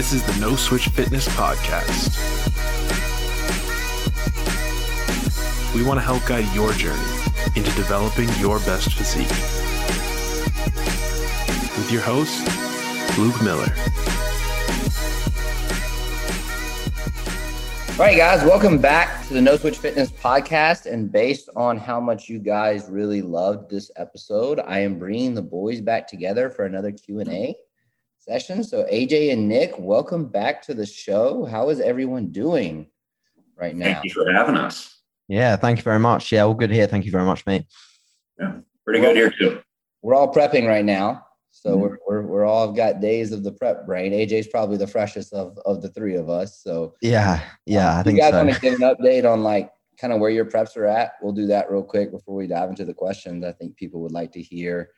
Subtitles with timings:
[0.00, 2.16] This is the No Switch Fitness Podcast.
[5.74, 7.02] We want to help guide your journey
[7.54, 9.28] into developing your best physique.
[11.76, 12.40] With your host,
[13.18, 13.70] Luke Miller.
[17.98, 20.90] All right, guys, welcome back to the No Switch Fitness podcast.
[20.90, 25.42] And based on how much you guys really loved this episode, I am bringing the
[25.42, 27.54] boys back together for another Q and A
[28.30, 28.62] session.
[28.62, 31.44] So, AJ and Nick, welcome back to the show.
[31.46, 32.86] How is everyone doing
[33.56, 33.86] right now?
[33.86, 35.00] Thank you for having us.
[35.26, 36.30] Yeah, thank you very much.
[36.30, 36.86] Yeah, all good here.
[36.86, 37.64] Thank you very much, mate.
[38.38, 39.60] Yeah, pretty good here too.
[40.02, 41.26] We're all prepping right now.
[41.50, 41.80] So mm-hmm.
[41.80, 44.12] we're, we're, we're all got days of the prep brain.
[44.12, 46.62] AJ's probably the freshest of, of the three of us.
[46.62, 48.44] So yeah, yeah, um, I think you guys so.
[48.44, 51.14] want to get an update on like kind of where your preps are at?
[51.20, 53.44] We'll do that real quick before we dive into the questions.
[53.44, 54.90] I think people would like to hear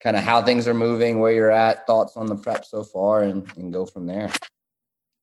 [0.00, 3.22] kind of how things are moving, where you're at, thoughts on the prep so far,
[3.22, 4.30] and, and go from there.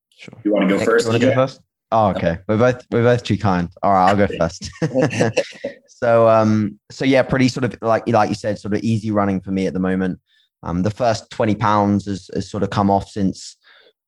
[0.10, 0.34] Sure.
[0.44, 1.06] You want to go Nick, first?
[1.06, 1.62] You want to go first?
[1.92, 2.40] Oh, okay.
[2.48, 3.70] We're both we're both too kind.
[3.84, 4.70] All right, I'll go first.
[5.88, 9.40] so um so yeah, pretty sort of like like you said, sort of easy running
[9.40, 10.20] for me at the moment.
[10.64, 13.56] Um, the first 20 pounds has, has sort of come off since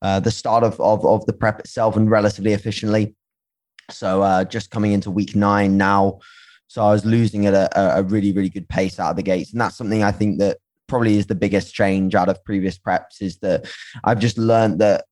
[0.02, 3.14] uh, the start of, of, of the prep itself and relatively efficiently.
[3.90, 6.18] So uh, just coming into week nine now.
[6.68, 9.52] So I was losing at a, a really, really good pace out of the gates.
[9.52, 13.20] And that's something I think that probably is the biggest change out of previous preps
[13.20, 13.70] is that
[14.04, 15.04] I've just learned that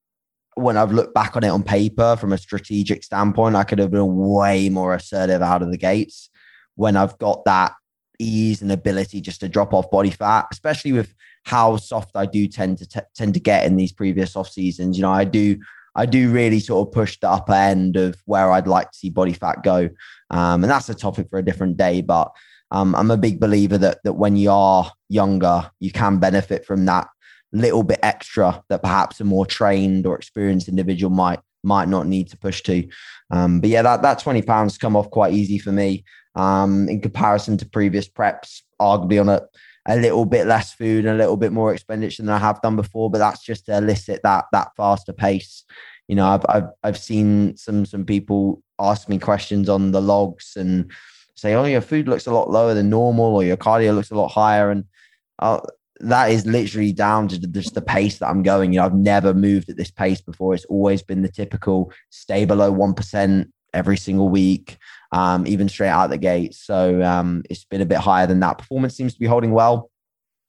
[0.55, 3.91] when I've looked back on it on paper from a strategic standpoint, I could have
[3.91, 6.31] been way more assertive out of the gates
[6.77, 7.73] when I've got that
[8.19, 12.49] ease and ability just to drop off body fat, especially with how soft I do
[12.49, 14.97] tend to t- tend to get in these previous off seasons.
[14.97, 15.59] You know, I do
[15.97, 19.11] I do really sort of push the upper end of where I'd like to see
[19.11, 19.89] body fat go,
[20.31, 22.03] um, and that's a topic for a different day.
[22.03, 22.31] But
[22.71, 26.85] um, I'm a big believer that that when you are younger, you can benefit from
[26.85, 27.09] that
[27.53, 32.29] little bit extra that perhaps a more trained or experienced individual might might not need
[32.31, 32.89] to push to.
[33.31, 36.05] Um, but yeah, that that 20 pounds come off quite easy for me
[36.37, 39.43] um, in comparison to previous preps, arguably on a,
[39.87, 42.77] a little bit less food and a little bit more expenditure than I have done
[42.77, 43.11] before.
[43.11, 45.65] But that's just to elicit that that faster pace.
[46.09, 50.55] You know, I've I've, I've seen some some people ask me questions on the logs
[50.57, 50.91] and
[51.35, 54.17] say, "Oh, your food looks a lot lower than normal, or your cardio looks a
[54.17, 54.85] lot higher," and
[55.39, 55.67] I'll,
[56.01, 58.73] that is literally down to just the pace that I'm going.
[58.73, 60.55] You know, I've never moved at this pace before.
[60.55, 64.77] It's always been the typical stay below 1% every single week
[65.13, 66.55] um, even straight out the gate.
[66.55, 68.59] So um, it's been a bit higher than that.
[68.59, 69.91] Performance seems to be holding well.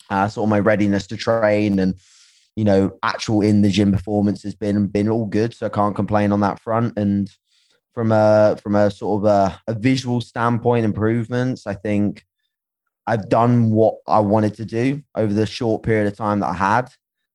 [0.10, 1.96] Uh, sort of my readiness to train and
[2.56, 5.54] you know actual in the gym performance has been been all good.
[5.54, 6.98] So I can't complain on that front.
[6.98, 7.30] And
[7.98, 11.66] from a from a sort of a, a visual standpoint, improvements.
[11.66, 12.24] I think
[13.08, 16.54] I've done what I wanted to do over the short period of time that I
[16.54, 16.90] had.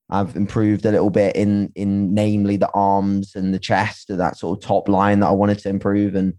[0.09, 4.56] I've improved a little bit in in namely the arms and the chest, that sort
[4.56, 6.15] of top line that I wanted to improve.
[6.15, 6.34] And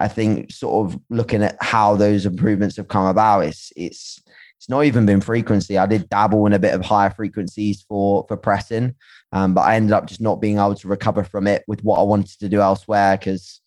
[0.00, 4.22] I think sort of looking at how those improvements have come about, it's it's
[4.56, 5.78] it's not even been frequency.
[5.78, 8.94] I did dabble in a bit of higher frequencies for for pressing,
[9.32, 12.00] um, but I ended up just not being able to recover from it with what
[12.00, 13.60] I wanted to do elsewhere because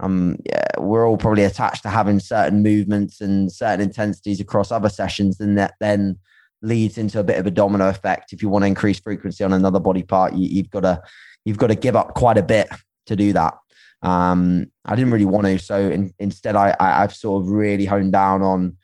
[0.00, 4.88] um yeah we're all probably attached to having certain movements and certain intensities across other
[4.88, 6.18] sessions and that then
[6.62, 9.52] leads into a bit of a domino effect if you want to increase frequency on
[9.52, 11.02] another body part you, have got to
[11.44, 12.68] you've got to give up quite a bit
[13.06, 13.54] to do that
[14.04, 15.58] um, I didn't really want to.
[15.58, 18.76] So in, instead, I, I, have sort of really honed down on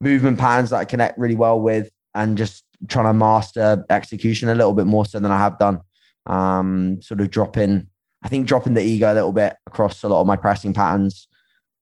[0.00, 4.54] movement patterns that I connect really well with and just trying to master execution a
[4.54, 5.80] little bit more so than I have done.
[6.26, 7.86] Um, sort of dropping,
[8.24, 11.28] I think dropping the ego a little bit across a lot of my pressing patterns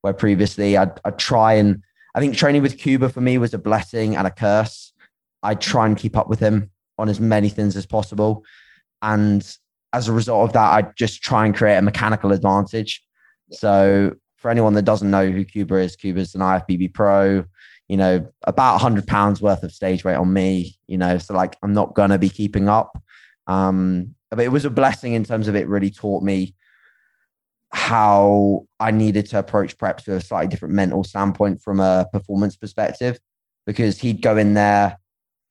[0.03, 1.83] where previously I'd, I'd try and
[2.15, 4.93] I think training with Kuba for me was a blessing and a curse.
[5.43, 8.45] I try and keep up with him on as many things as possible.
[9.03, 9.45] And
[9.95, 13.01] as a result of that, I just try and create a mechanical advantage.
[13.53, 17.45] So for anyone that doesn't know who Kuba is, Kuba's an IFBB pro,
[17.87, 21.57] you know, about 100 pounds worth of stage weight on me, you know, so like
[21.63, 23.01] I'm not going to be keeping up.
[23.47, 26.57] Um, but it was a blessing in terms of it really taught me
[27.71, 32.57] how I needed to approach preps with a slightly different mental standpoint from a performance
[32.57, 33.21] perspective,
[33.65, 34.99] because he'd go in there,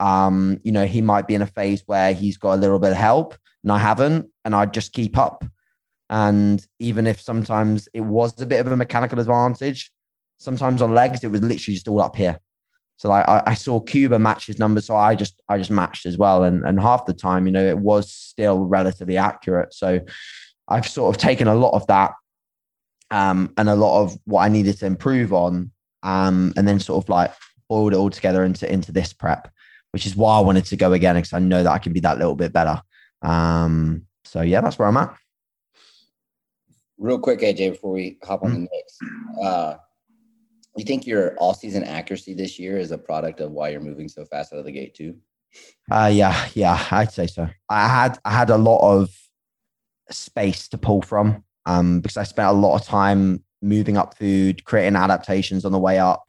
[0.02, 2.92] um, you know, he might be in a phase where he's got a little bit
[2.92, 5.46] of help and I haven't, and I just keep up.
[6.10, 9.92] And even if sometimes it was a bit of a mechanical advantage,
[10.38, 12.40] sometimes on legs it was literally just all up here.
[12.98, 16.06] So like I, I saw Kuba match his numbers, so I just I just matched
[16.06, 19.74] as well, and and half the time, you know, it was still relatively accurate.
[19.74, 20.02] So
[20.68, 22.12] I've sort of taken a lot of that,
[23.10, 25.72] um, and a lot of what I needed to improve on,
[26.04, 27.34] um, and then sort of like
[27.68, 29.52] boiled it all together into into this prep,
[29.92, 32.02] which is why I wanted to go again because I know that I can be
[32.02, 32.82] that little bit better.
[33.24, 35.16] Um, so yeah, that's where I'm at.
[36.98, 39.00] Real quick, AJ, before we hop on the next,
[39.44, 39.76] uh,
[40.78, 44.26] you think your off-season accuracy this year is a product of why you're moving so
[44.26, 45.16] fast out of the gate too?
[45.92, 47.48] Uh, yeah, yeah, I'd say so.
[47.70, 49.10] I had I had a lot of
[50.10, 54.64] space to pull from um, because I spent a lot of time moving up food,
[54.66, 56.24] creating adaptations on the way up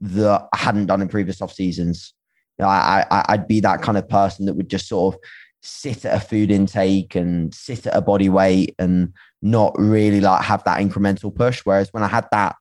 [0.00, 2.14] that I hadn't done in previous off seasons.
[2.58, 5.20] You know, I, I I'd be that kind of person that would just sort of
[5.62, 9.12] sit at a food intake and sit at a body weight and
[9.42, 11.60] not really like have that incremental push.
[11.64, 12.56] Whereas when I had that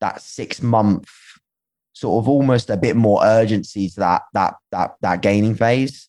[0.00, 1.08] that six month
[1.92, 6.08] sort of almost a bit more urgency to that that that that gaining phase,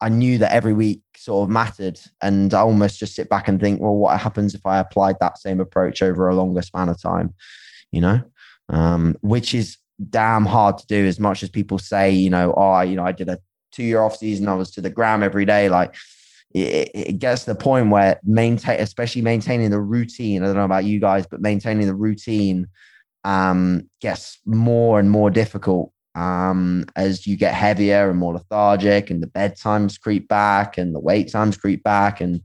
[0.00, 1.98] I knew that every week sort of mattered.
[2.20, 5.38] And I almost just sit back and think, well, what happens if I applied that
[5.38, 7.34] same approach over a longer span of time?
[7.92, 8.20] You know,
[8.68, 9.78] um, which is
[10.10, 13.12] damn hard to do as much as people say, you know, oh, you know, I
[13.12, 13.38] did a
[13.76, 15.68] two year off season, I was to the gram every day.
[15.68, 15.94] Like
[16.54, 20.42] it, it gets to the point where maintain, especially maintaining the routine.
[20.42, 22.68] I don't know about you guys, but maintaining the routine
[23.24, 29.22] um, gets more and more difficult um, as you get heavier and more lethargic, and
[29.22, 32.40] the bedtimes creep back, and the wait times creep back, and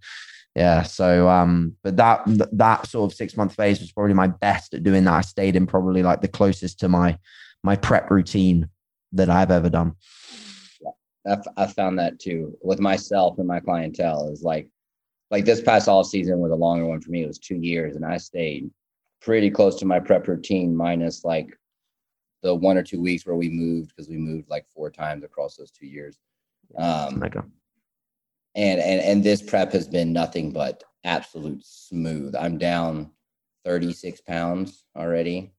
[0.56, 0.84] yeah.
[0.84, 4.84] So, um, but that that sort of six month phase was probably my best at
[4.84, 5.14] doing that.
[5.14, 7.18] I stayed in probably like the closest to my
[7.64, 8.68] my prep routine
[9.14, 9.94] that I've ever done.
[11.28, 14.68] I've, i found that too with myself and my clientele is like,
[15.30, 17.24] like this past off season was a longer one for me.
[17.24, 18.70] It was two years, and I stayed
[19.22, 21.58] pretty close to my prep routine, minus like
[22.44, 25.56] the one or two weeks where we moved because we moved like four times across
[25.56, 26.18] those two years.
[26.78, 27.24] Um,
[28.56, 32.36] and and and this prep has been nothing but absolute smooth.
[32.36, 33.12] I'm down
[33.66, 35.54] 36 pounds already,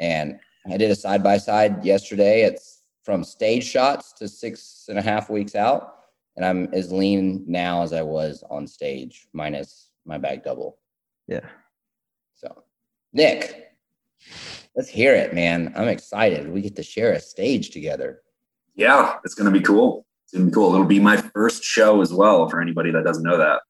[0.00, 2.42] and I did a side by side yesterday.
[2.42, 2.73] It's
[3.04, 5.96] from stage shots to six and a half weeks out.
[6.36, 10.78] And I'm as lean now as I was on stage, minus my back double.
[11.28, 11.46] Yeah.
[12.34, 12.64] So,
[13.12, 13.70] Nick,
[14.74, 15.72] let's hear it, man.
[15.76, 16.50] I'm excited.
[16.50, 18.22] We get to share a stage together.
[18.74, 20.06] Yeah, it's going to be cool.
[20.24, 20.74] It's going to be cool.
[20.74, 23.60] It'll be my first show as well for anybody that doesn't know that.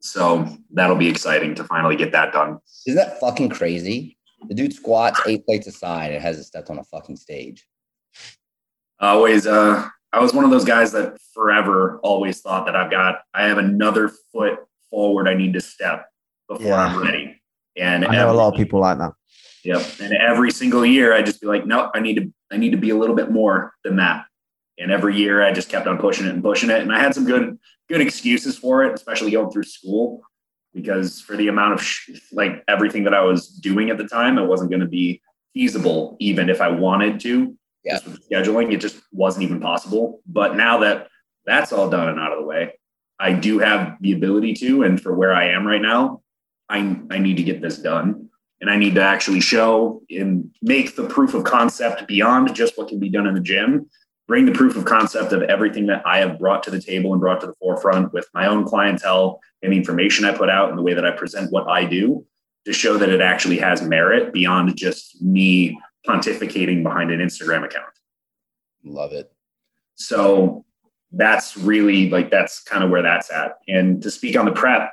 [0.00, 2.58] So that'll be exciting to finally get that done.
[2.86, 4.16] Isn't that fucking crazy?
[4.46, 7.66] The dude squats eight plates aside and hasn't stepped on a fucking stage
[9.00, 13.20] always uh I was one of those guys that forever always thought that I've got
[13.34, 14.58] I have another foot
[14.90, 16.06] forward I need to step
[16.48, 16.76] before yeah.
[16.76, 17.40] I'm ready.
[17.76, 19.12] And I know every, a lot of people like that.
[19.64, 19.86] Yep.
[20.00, 22.78] And every single year I just be like, nope, I need to I need to
[22.78, 24.24] be a little bit more than that.
[24.78, 26.80] And every year I just kept on pushing it and pushing it.
[26.80, 27.58] And I had some good
[27.88, 30.22] good excuses for it, especially going through school,
[30.74, 34.38] because for the amount of sh- like everything that I was doing at the time,
[34.38, 35.20] it wasn't going to be
[35.54, 37.98] feasible even if I wanted to yeah.
[38.30, 38.72] scheduling.
[38.72, 40.20] It just wasn't even possible.
[40.26, 41.08] But now that
[41.46, 42.74] that's all done and out of the way,
[43.18, 44.82] I do have the ability to.
[44.82, 46.22] And for where I am right now,
[46.68, 48.28] I, I need to get this done.
[48.60, 52.88] And I need to actually show and make the proof of concept beyond just what
[52.88, 53.88] can be done in the gym.
[54.26, 57.20] Bring the proof of concept of everything that I have brought to the table and
[57.20, 60.78] brought to the forefront with my own clientele and the information I put out and
[60.78, 62.26] the way that I present what I do
[62.66, 67.86] to show that it actually has merit beyond just me pontificating behind an Instagram account.
[68.84, 69.30] Love it.
[69.96, 70.64] So
[71.12, 73.58] that's really like that's kind of where that's at.
[73.66, 74.92] And to speak on the prep,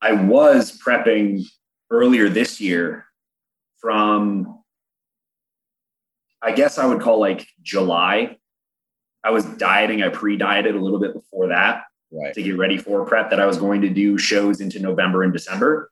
[0.00, 1.44] I was prepping
[1.90, 3.06] earlier this year
[3.78, 4.60] from
[6.42, 8.36] I guess I would call like July.
[9.22, 10.02] I was dieting.
[10.02, 12.34] I pre-dieted a little bit before that right.
[12.34, 15.32] to get ready for prep that I was going to do shows into November and
[15.32, 15.90] December.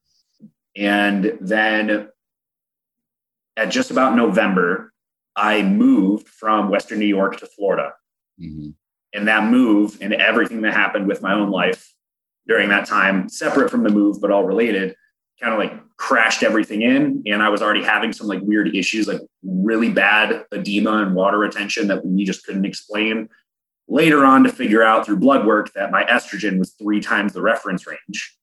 [0.76, 2.08] And then
[3.56, 4.92] at just about November,
[5.36, 7.92] I moved from Western New York to Florida.
[8.40, 8.70] Mm-hmm.
[9.14, 11.92] And that move and everything that happened with my own life
[12.46, 14.96] during that time, separate from the move, but all related,
[15.40, 17.22] kind of like crashed everything in.
[17.26, 21.38] And I was already having some like weird issues, like really bad edema and water
[21.38, 23.28] retention that we just couldn't explain.
[23.88, 27.42] Later on, to figure out through blood work that my estrogen was three times the
[27.42, 28.36] reference range,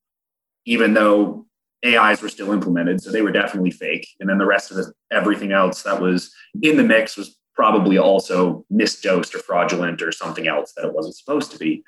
[0.65, 1.47] even though
[1.85, 4.07] AIs were still implemented, so they were definitely fake.
[4.19, 7.97] And then the rest of the, everything else that was in the mix was probably
[7.97, 11.83] also misdosed or fraudulent or something else that it wasn't supposed to be.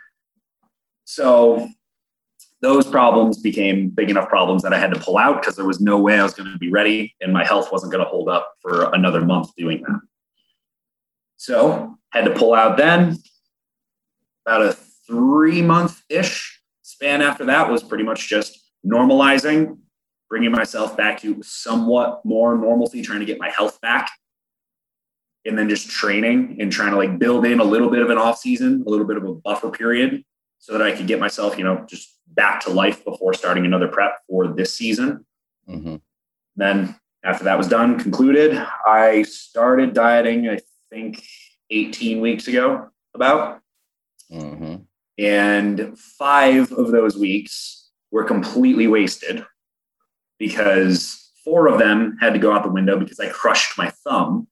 [1.05, 1.69] So
[2.61, 5.81] those problems became big enough problems that I had to pull out because there was
[5.81, 8.29] no way I was going to be ready and my health wasn't going to hold
[8.29, 9.99] up for another month doing that.
[11.37, 13.17] So had to pull out then.
[14.45, 14.73] About a
[15.07, 19.77] three month ish span after that was pretty much just normalizing,
[20.29, 24.09] bringing myself back to somewhat more normalcy, trying to get my health back.
[25.43, 28.19] And then just training and trying to like build in a little bit of an
[28.19, 30.23] off season, a little bit of a buffer period
[30.59, 33.87] so that I could get myself, you know, just back to life before starting another
[33.87, 35.25] prep for this season.
[35.67, 35.95] Mm-hmm.
[36.55, 40.59] Then after that was done, concluded, I started dieting, I
[40.91, 41.23] think
[41.71, 43.61] 18 weeks ago, about.
[44.31, 44.75] Mm-hmm.
[45.17, 47.80] And five of those weeks
[48.11, 49.45] were completely wasted
[50.37, 54.47] because four of them had to go out the window because I crushed my thumb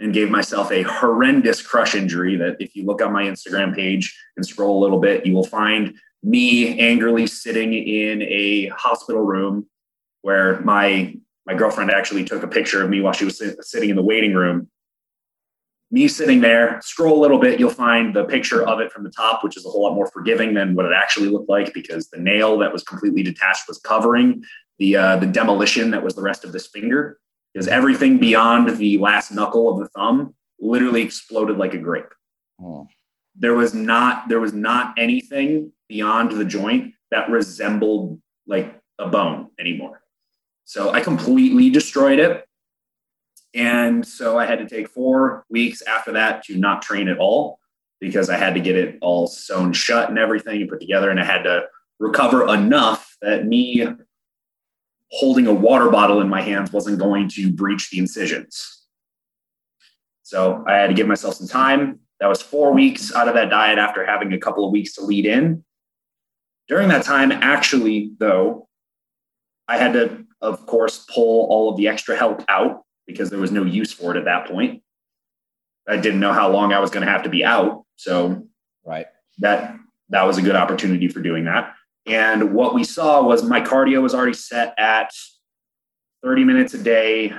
[0.00, 4.16] and gave myself a horrendous crush injury that if you look on my Instagram page
[4.36, 9.66] and scroll a little bit, you will find me angrily sitting in a hospital room
[10.22, 11.14] where my
[11.46, 14.32] my girlfriend actually took a picture of me while she was sitting in the waiting
[14.32, 14.68] room.
[15.94, 19.10] Me sitting there, scroll a little bit, you'll find the picture of it from the
[19.10, 22.08] top, which is a whole lot more forgiving than what it actually looked like because
[22.08, 24.42] the nail that was completely detached was covering
[24.80, 27.20] the uh, the demolition that was the rest of this finger
[27.52, 32.12] because everything beyond the last knuckle of the thumb literally exploded like a grape.
[32.60, 32.88] Oh.
[33.36, 39.50] There was not there was not anything beyond the joint that resembled like a bone
[39.60, 40.02] anymore.
[40.64, 42.43] So I completely destroyed it.
[43.54, 47.60] And so I had to take four weeks after that to not train at all
[48.00, 51.10] because I had to get it all sewn shut and everything and put together.
[51.10, 51.64] And I had to
[52.00, 53.86] recover enough that me
[55.10, 58.82] holding a water bottle in my hands wasn't going to breach the incisions.
[60.24, 62.00] So I had to give myself some time.
[62.18, 65.04] That was four weeks out of that diet after having a couple of weeks to
[65.04, 65.64] lead in.
[66.66, 68.68] During that time, actually, though,
[69.68, 73.52] I had to, of course, pull all of the extra help out because there was
[73.52, 74.82] no use for it at that point.
[75.88, 77.84] I didn't know how long I was going to have to be out.
[77.96, 78.46] So
[78.84, 79.06] right.
[79.38, 79.76] that
[80.10, 81.74] that was a good opportunity for doing that.
[82.06, 85.10] And what we saw was my cardio was already set at
[86.22, 87.32] 30 minutes a day,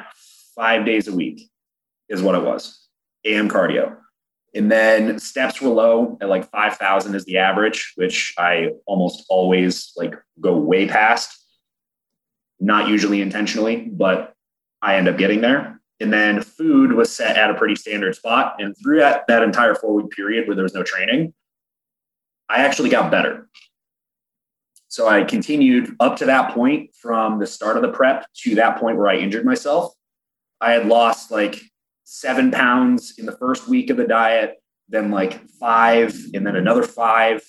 [0.56, 1.50] five days a week,
[2.10, 2.88] is what it was.
[3.24, 3.98] AM cardio.
[4.54, 9.92] And then steps were low at like 5,000 is the average, which I almost always
[9.98, 11.38] like go way past.
[12.60, 14.35] Not usually intentionally, but
[14.82, 15.80] I end up getting there.
[16.00, 18.56] And then food was set at a pretty standard spot.
[18.60, 21.34] And through that, that entire four week period where there was no training,
[22.50, 23.48] I actually got better.
[24.88, 28.80] So I continued up to that point from the start of the prep to that
[28.80, 29.94] point where I injured myself.
[30.62, 31.62] I had lost like
[32.06, 34.56] seven pounds in the first week of the diet,
[34.88, 37.44] then like five, and then another five.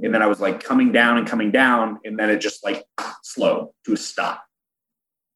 [0.00, 1.98] And then I was like coming down and coming down.
[2.04, 2.84] And then it just like
[3.22, 4.44] slowed to a stop,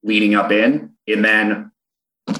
[0.07, 1.71] leading up in, and then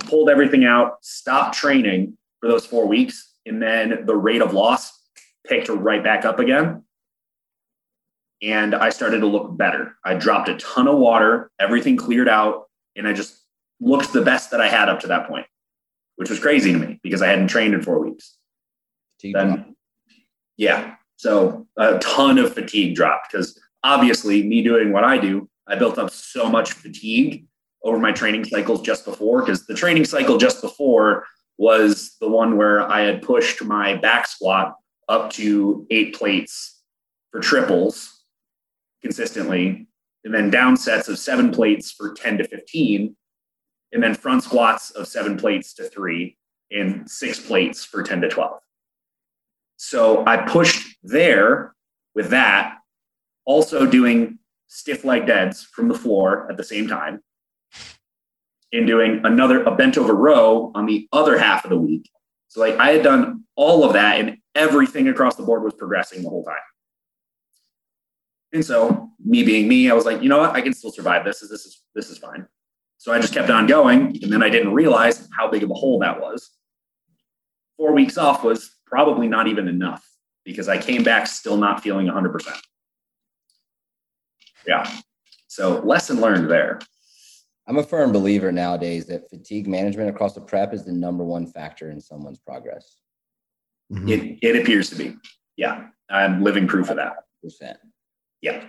[0.05, 3.36] pulled everything out, stopped training for those four weeks.
[3.45, 5.00] And then the rate of loss
[5.45, 6.83] picked right back up again
[8.41, 9.95] and I started to look better.
[10.05, 13.43] I dropped a ton of water, everything cleared out, and I just
[13.79, 15.47] looked the best that I had up to that point,
[16.17, 18.38] which was crazy to me because I hadn't trained in four weeks.
[19.24, 19.75] Then,
[20.57, 25.75] yeah, so a ton of fatigue dropped because obviously, me doing what I do, I
[25.75, 27.47] built up so much fatigue
[27.88, 31.25] over my training cycles just before because the training cycle just before
[31.58, 34.75] was the one where I had pushed my back squat
[35.08, 36.82] up to eight plates
[37.32, 38.24] for triples
[39.01, 39.88] consistently,
[40.25, 43.15] and then down sets of seven plates for 10 to 15,
[43.94, 46.38] and then front squats of seven plates to three,
[46.72, 48.60] and six plates for 10 to 12.
[49.77, 51.74] So I pushed there
[52.15, 52.79] with that,
[53.46, 57.22] also doing stiff leg deads from the floor at the same time,
[58.74, 62.09] and doing another a bent over row on the other half of the week.
[62.47, 66.24] So like I had done all of that and everything across the board was progressing
[66.24, 66.55] the whole time.
[68.53, 71.25] And so me being me, I was like, you know what, I can still survive
[71.25, 71.41] this.
[71.41, 72.47] This is this is fine.
[72.97, 75.75] So I just kept on going, and then I didn't realize how big of a
[75.75, 76.50] hole that was.
[77.77, 80.03] Four weeks off was probably not even enough
[80.43, 82.57] because I came back still not feeling 100%.
[84.65, 84.89] Yeah.
[85.47, 86.79] So lesson learned there.
[87.67, 91.45] I'm a firm believer nowadays that fatigue management across the prep is the number one
[91.45, 92.97] factor in someone's progress.
[93.91, 94.09] Mm-hmm.
[94.09, 95.15] It, it appears to be.
[95.57, 95.88] Yeah.
[96.09, 97.25] I'm living proof of that.
[97.43, 97.77] Percent.
[98.41, 98.65] Yeah.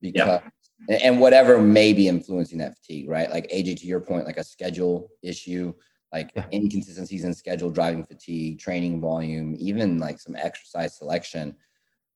[0.00, 0.40] Because
[0.88, 0.98] yeah.
[1.02, 3.30] and whatever may be influencing that fatigue, right?
[3.30, 5.74] Like AJ, to your point, like a schedule issue,
[6.12, 6.46] like yeah.
[6.52, 11.56] inconsistencies in schedule driving fatigue, training volume, even like some exercise selection.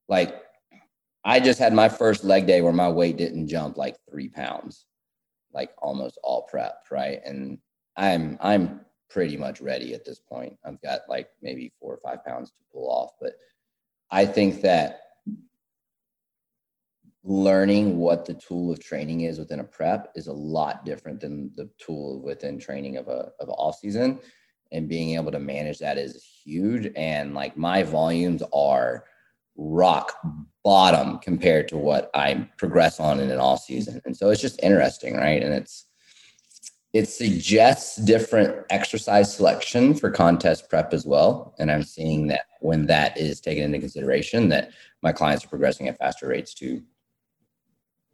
[0.09, 0.43] Like
[1.25, 4.87] I just had my first leg day where my weight didn't jump like three pounds,
[5.53, 7.21] like almost all prep, right?
[7.25, 7.59] And
[7.97, 10.57] I'm I'm pretty much ready at this point.
[10.65, 13.33] I've got like maybe four or five pounds to pull off, but
[14.11, 15.01] I think that
[17.25, 21.51] learning what the tool of training is within a prep is a lot different than
[21.57, 24.19] the tool within training of a of off season
[24.73, 29.05] and being able to manage that is huge and like my volumes are
[29.57, 30.15] rock
[30.69, 34.03] bottom compared to what I progress on in an off season.
[34.05, 35.43] And so it's just interesting, right?
[35.43, 35.87] And it's
[36.93, 41.55] it suggests different exercise selection for contest prep as well.
[41.59, 44.73] And I'm seeing that when that is taken into consideration, that
[45.03, 46.83] my clients are progressing at faster rates too.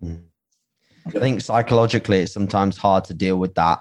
[0.05, 3.81] I think psychologically, it's sometimes hard to deal with that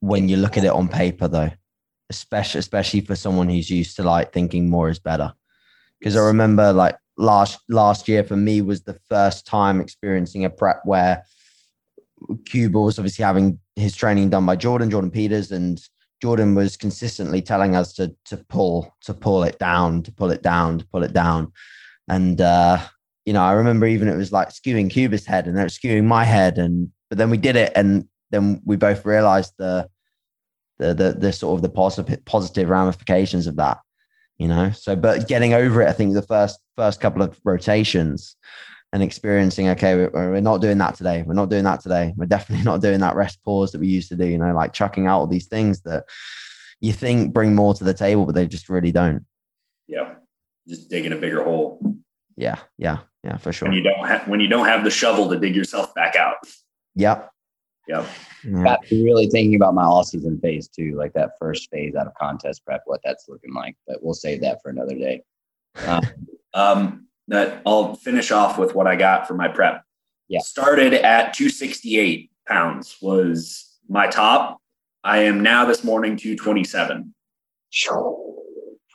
[0.00, 1.50] when you look at it on paper, though,
[2.08, 5.34] especially especially for someone who's used to like thinking more is better.
[5.98, 10.50] Because I remember like last last year for me was the first time experiencing a
[10.50, 11.24] prep where
[12.46, 15.80] Kuba was obviously having his training done by Jordan, Jordan Peters, and
[16.22, 20.42] Jordan was consistently telling us to to pull to pull it down, to pull it
[20.42, 21.52] down, to pull it down.
[22.08, 22.78] And uh,
[23.24, 26.24] you know, I remember even it was like skewing Kuba's head and then skewing my
[26.24, 26.58] head.
[26.58, 29.88] And but then we did it and then we both realized the
[30.78, 33.78] the the, the sort of the positive positive ramifications of that.
[34.38, 38.36] You know, so but getting over it, I think the first first couple of rotations
[38.92, 42.24] and experiencing okay we're, we're, not doing that today we're not doing that today we're
[42.24, 45.06] definitely not doing that rest pause that we used to do you know like chucking
[45.06, 46.04] out all these things that
[46.80, 49.24] you think bring more to the table but they just really don't.
[49.86, 50.14] Yeah.
[50.68, 51.80] Just digging a bigger hole.
[52.36, 53.68] Yeah yeah yeah for sure.
[53.68, 56.36] When you don't have when you don't have the shovel to dig yourself back out.
[56.94, 57.30] Yep
[57.88, 58.06] yep
[58.44, 58.62] yeah.
[58.62, 62.14] got really thinking about my off season phase too like that first phase out of
[62.14, 65.22] contest prep what that's looking like but we'll save that for another day
[65.86, 66.02] um,
[66.54, 69.82] um that I'll finish off with what I got for my prep.
[70.28, 70.40] Yeah.
[70.40, 74.58] Started at 268 pounds was my top.
[75.04, 77.14] I am now this morning 227.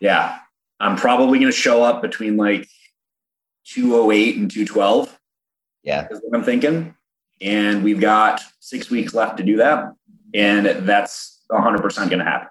[0.02, 0.38] Yeah.
[0.80, 2.68] I'm probably going to show up between like
[3.66, 5.20] 208 and 212.
[5.84, 6.08] Yeah.
[6.10, 6.96] Is what I'm thinking.
[7.42, 9.94] And we've got six weeks left to do that.
[10.34, 12.48] And that's 100% going to happen.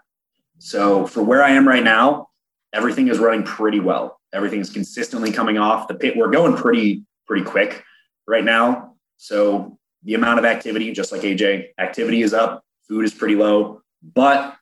[0.58, 2.28] So for where I am right now,
[2.72, 4.20] everything is running pretty well.
[4.32, 6.16] Everything's consistently coming off the pit.
[6.16, 7.84] We're going pretty pretty quick
[8.26, 8.94] right now.
[9.16, 12.64] So the amount of activity, just like AJ, activity is up.
[12.88, 14.56] Food is pretty low, but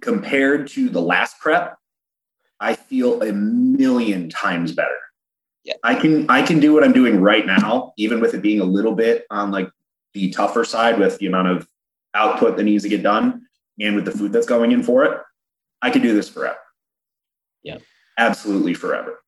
[0.00, 1.78] compared to the last prep,
[2.60, 4.98] I feel a million times better.
[5.64, 5.74] Yeah.
[5.84, 8.64] I can I can do what I'm doing right now, even with it being a
[8.64, 9.70] little bit on like
[10.12, 11.68] the tougher side with the amount of
[12.14, 13.42] output that needs to get done
[13.80, 15.20] and with the food that's going in for it.
[15.80, 16.58] I could do this forever.
[17.62, 17.78] Yeah
[18.18, 19.20] absolutely forever.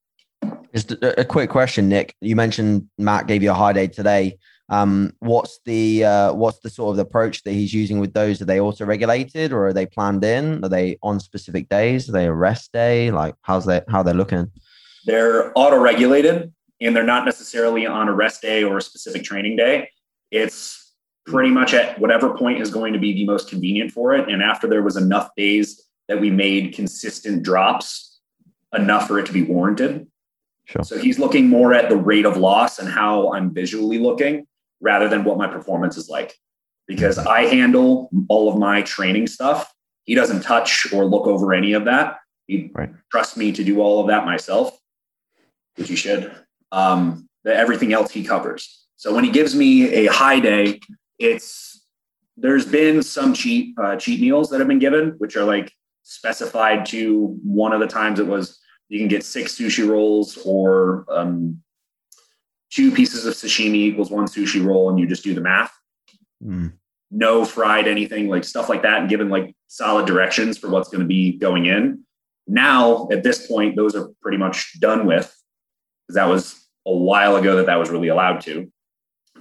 [0.74, 2.14] Just a quick question, Nick.
[2.20, 4.38] You mentioned Matt gave you a high day today.
[4.68, 8.40] Um, what's the uh, what's the sort of approach that he's using with those?
[8.42, 10.64] Are they auto regulated or are they planned in?
[10.64, 12.08] Are they on specific days?
[12.08, 13.10] Are they a rest day?
[13.10, 14.50] Like how's that how they're looking?
[15.06, 19.56] They're auto regulated and they're not necessarily on a rest day or a specific training
[19.56, 19.88] day.
[20.30, 20.92] It's
[21.26, 24.28] pretty much at whatever point is going to be the most convenient for it.
[24.28, 28.20] And after there was enough days that we made consistent drops
[28.74, 30.06] enough for it to be warranted.
[30.66, 30.82] Sure.
[30.82, 34.46] So he's looking more at the rate of loss and how I'm visually looking
[34.80, 36.34] rather than what my performance is like.
[36.86, 39.72] Because I handle all of my training stuff.
[40.04, 42.18] He doesn't touch or look over any of that.
[42.46, 42.90] He right.
[43.10, 44.78] trusts me to do all of that myself,
[45.76, 46.34] which he should.
[46.72, 48.86] Um, everything else he covers.
[48.96, 50.80] So when he gives me a high day,
[51.18, 51.84] it's
[52.36, 56.86] there's been some cheat uh, cheat meals that have been given, which are like specified
[56.86, 61.62] to one of the times it was you can get six sushi rolls or um,
[62.70, 65.72] two pieces of sashimi equals one sushi roll, and you just do the math.
[66.42, 66.72] Mm.
[67.10, 71.00] No fried anything like stuff like that, and given like solid directions for what's going
[71.02, 72.04] to be going in.
[72.46, 75.34] Now, at this point, those are pretty much done with
[76.06, 78.70] because that was a while ago that that was really allowed to.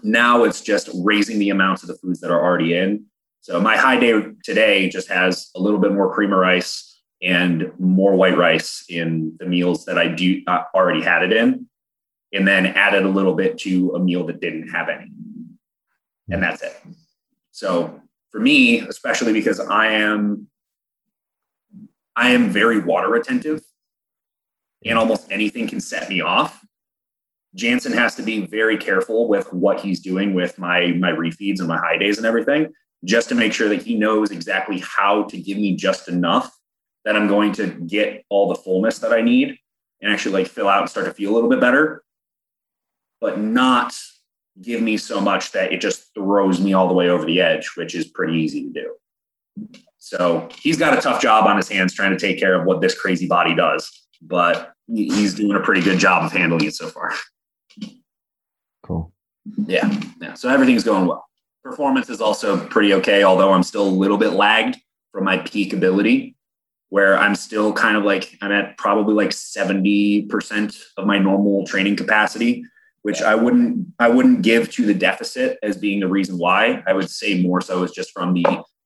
[0.02, 3.06] Now it's just raising the amounts of the foods that are already in.
[3.42, 7.72] So my high day today just has a little bit more cream of rice and
[7.80, 11.68] more white rice in the meals that I do uh, already had it in,
[12.34, 15.12] and then added a little bit to a meal that didn't have any.
[16.30, 16.76] And that's it.
[17.52, 20.48] So for me, especially because I am
[22.16, 23.62] I am very water retentive
[24.86, 26.64] and almost anything can set me off.
[27.56, 31.68] Jansen has to be very careful with what he's doing with my my refeeds and
[31.68, 35.38] my high days and everything, just to make sure that he knows exactly how to
[35.38, 36.52] give me just enough
[37.06, 39.58] that I'm going to get all the fullness that I need
[40.02, 42.04] and actually like fill out and start to feel a little bit better,
[43.22, 43.96] but not
[44.62, 47.72] give me so much that it just throws me all the way over the edge,
[47.76, 48.96] which is pretty easy to do.
[49.98, 52.82] So he's got a tough job on his hands trying to take care of what
[52.82, 53.90] this crazy body does,
[54.22, 57.14] but he's doing a pretty good job of handling it so far.
[58.84, 59.12] Cool.
[59.66, 59.90] Yeah.
[60.22, 60.34] Yeah.
[60.34, 61.26] So everything's going well.
[61.64, 64.78] Performance is also pretty okay, although I'm still a little bit lagged
[65.12, 66.36] from my peak ability
[66.90, 71.96] where I'm still kind of like I'm at probably like 70% of my normal training
[71.96, 72.64] capacity,
[73.02, 76.84] which I wouldn't I wouldn't give to the deficit as being the reason why.
[76.86, 78.46] I would say more so is just from the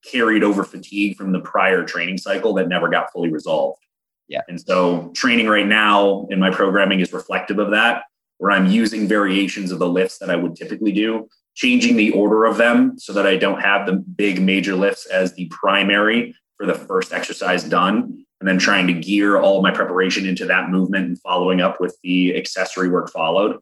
[0.10, 3.82] carried over fatigue from the prior training cycle that never got fully resolved.
[4.28, 4.42] Yeah.
[4.48, 8.04] And so training right now in my programming is reflective of that,
[8.38, 12.46] where I'm using variations of the lifts that I would typically do, changing the order
[12.46, 16.66] of them so that I don't have the big major lifts as the primary for
[16.66, 21.06] the first exercise done and then trying to gear all my preparation into that movement
[21.06, 23.58] and following up with the accessory work followed.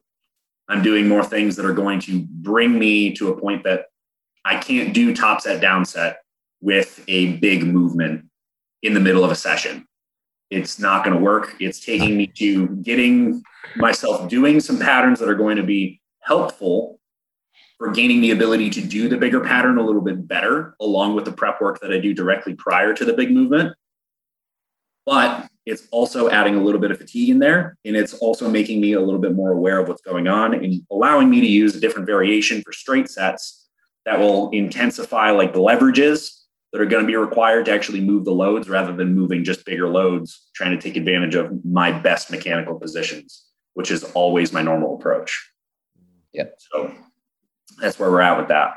[0.67, 3.85] I'm doing more things that are going to bring me to a point that
[4.43, 6.21] I can't do top set down set
[6.61, 8.25] with a big movement
[8.81, 9.87] in the middle of a session.
[10.55, 11.55] It's not going to work.
[11.59, 13.43] It's taking me to getting
[13.75, 16.99] myself doing some patterns that are going to be helpful
[17.77, 21.25] for gaining the ability to do the bigger pattern a little bit better, along with
[21.25, 23.75] the prep work that I do directly prior to the big movement.
[25.05, 27.77] But it's also adding a little bit of fatigue in there.
[27.83, 30.81] And it's also making me a little bit more aware of what's going on and
[30.89, 33.67] allowing me to use a different variation for straight sets
[34.05, 36.44] that will intensify like the leverages
[36.75, 39.65] that are going to be required to actually move the loads rather than moving just
[39.65, 44.61] bigger loads, trying to take advantage of my best mechanical positions, which is always my
[44.61, 45.49] normal approach.
[46.33, 46.47] Yeah.
[46.57, 46.93] So
[47.79, 48.73] that's where we're at with that.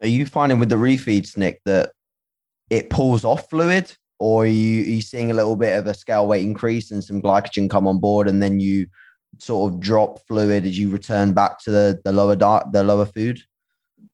[0.00, 1.92] Are you finding with the refeeds, Nick, that
[2.68, 5.94] it pulls off fluid, or are you, are you seeing a little bit of a
[5.94, 8.88] scale weight increase and some glycogen come on board, and then you
[9.38, 13.06] sort of drop fluid as you return back to the, the lower di- the lower
[13.06, 13.40] food?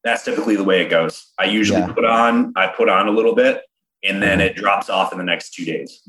[0.03, 1.31] That's typically the way it goes.
[1.37, 1.91] I usually Yeah.
[1.91, 3.63] put on, I put on a little bit,
[4.03, 4.49] and then uh-huh.
[4.49, 6.01] it drops off in the next two days.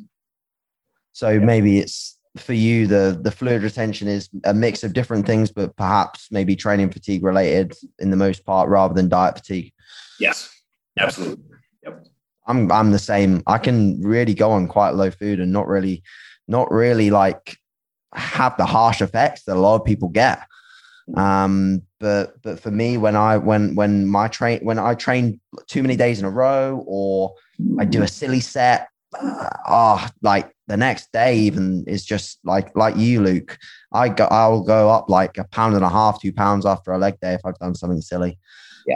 [1.13, 5.51] So maybe it's for you the the fluid retention is a mix of different things,
[5.51, 9.73] but perhaps maybe training fatigue related in the most part rather than diet fatigue.
[10.19, 10.49] Yes,
[10.99, 11.45] absolutely.
[11.83, 12.07] Yep.
[12.47, 13.43] I'm I'm the same.
[13.47, 16.03] I can really go on quite low food and not really
[16.47, 17.57] not really like
[18.15, 20.41] have the harsh effects that a lot of people get.
[21.17, 25.83] Um, but but for me, when I when when my train when I train too
[25.83, 27.35] many days in a row or
[27.79, 32.97] I do a silly set, ah, like the next day even is just like like
[32.97, 33.59] you, Luke.
[33.93, 36.99] I go I'll go up like a pound and a half, two pounds after a
[36.99, 38.39] leg day if I've done something silly.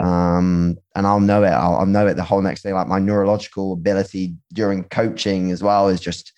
[0.03, 1.51] Um, and I'll know it.
[1.51, 2.73] I'll, I'll know it the whole next day.
[2.73, 6.33] Like my neurological ability during coaching as well is just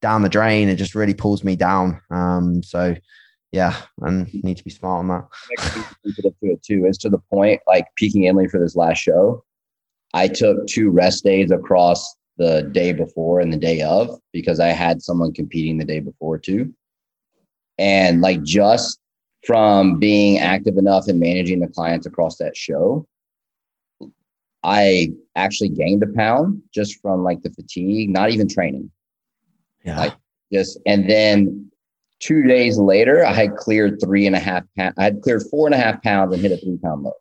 [0.00, 0.68] down the drain.
[0.68, 2.00] It just really pulls me down.
[2.10, 2.96] Um, so
[3.52, 5.28] yeah, and need to be smart on that.
[6.04, 6.84] to it too.
[6.86, 9.44] It's to the point like peaking Emily for this last show.
[10.14, 14.68] I took two rest days across the day before and the day of because I
[14.68, 16.72] had someone competing the day before too.
[17.78, 19.00] And like just
[19.46, 23.06] from being active enough and managing the clients across that show,
[24.62, 28.90] I actually gained a pound just from like the fatigue, not even training.
[29.84, 29.98] Yeah.
[29.98, 30.14] Like
[30.52, 31.70] just and then
[32.20, 34.94] two days later, I had cleared three and a half pounds.
[34.98, 37.12] I had cleared four and a half pounds and hit a three pound low.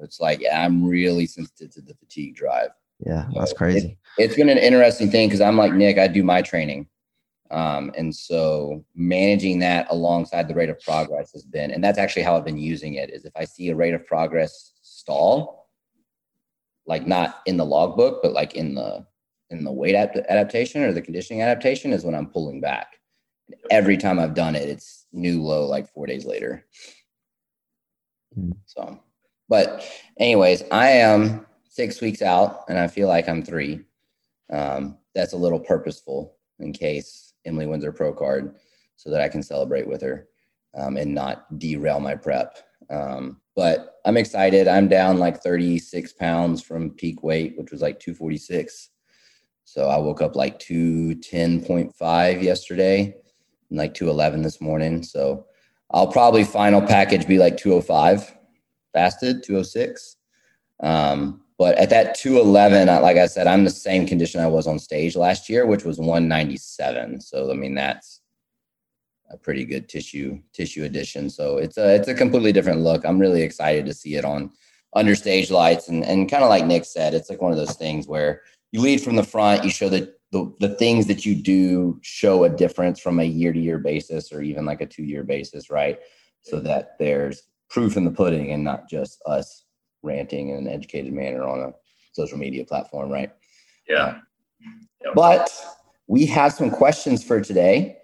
[0.00, 2.70] It's like yeah, I'm really sensitive to the fatigue drive.
[3.04, 3.98] yeah, that's crazy.
[4.18, 6.88] It's been an interesting thing because I'm like Nick, I do my training.
[7.50, 12.22] Um, and so managing that alongside the rate of progress has been, and that's actually
[12.22, 15.68] how I've been using it is if I see a rate of progress stall,
[16.86, 19.06] like not in the logbook, but like in the
[19.50, 22.98] in the weight adapt- adaptation or the conditioning adaptation is when I'm pulling back.
[23.70, 26.64] Every time I've done it, it's new low like four days later.
[28.34, 28.52] Hmm.
[28.66, 29.00] So,
[29.48, 33.80] but anyways, I am six weeks out and I feel like I'm three.
[34.52, 38.56] Um, that's a little purposeful in case Emily wins her pro card
[38.96, 40.28] so that I can celebrate with her
[40.76, 42.58] um, and not derail my prep.
[42.90, 44.68] Um, but I'm excited.
[44.68, 48.90] I'm down like 36 pounds from peak weight, which was like 246.
[49.64, 53.14] So I woke up like 210.5 yesterday
[53.76, 55.02] like 211 this morning.
[55.02, 55.46] So
[55.90, 58.34] I'll probably final package be like 205
[58.92, 60.16] fasted, 206.
[60.80, 64.78] Um, but at that 211, like I said, I'm the same condition I was on
[64.78, 67.20] stage last year, which was 197.
[67.20, 68.20] So I mean that's
[69.30, 71.30] a pretty good tissue tissue addition.
[71.30, 73.04] So it's a it's a completely different look.
[73.04, 74.50] I'm really excited to see it on
[74.94, 77.76] under stage lights and and kind of like Nick said, it's like one of those
[77.76, 81.36] things where you lead from the front, you show that the, the things that you
[81.36, 85.04] do show a difference from a year to year basis or even like a two
[85.04, 86.00] year basis, right?
[86.42, 89.64] So that there's proof in the pudding and not just us
[90.02, 91.72] ranting in an educated manner on a
[92.12, 93.30] social media platform, right?
[93.88, 94.18] Yeah.
[95.14, 95.52] But
[96.08, 97.98] we have some questions for today.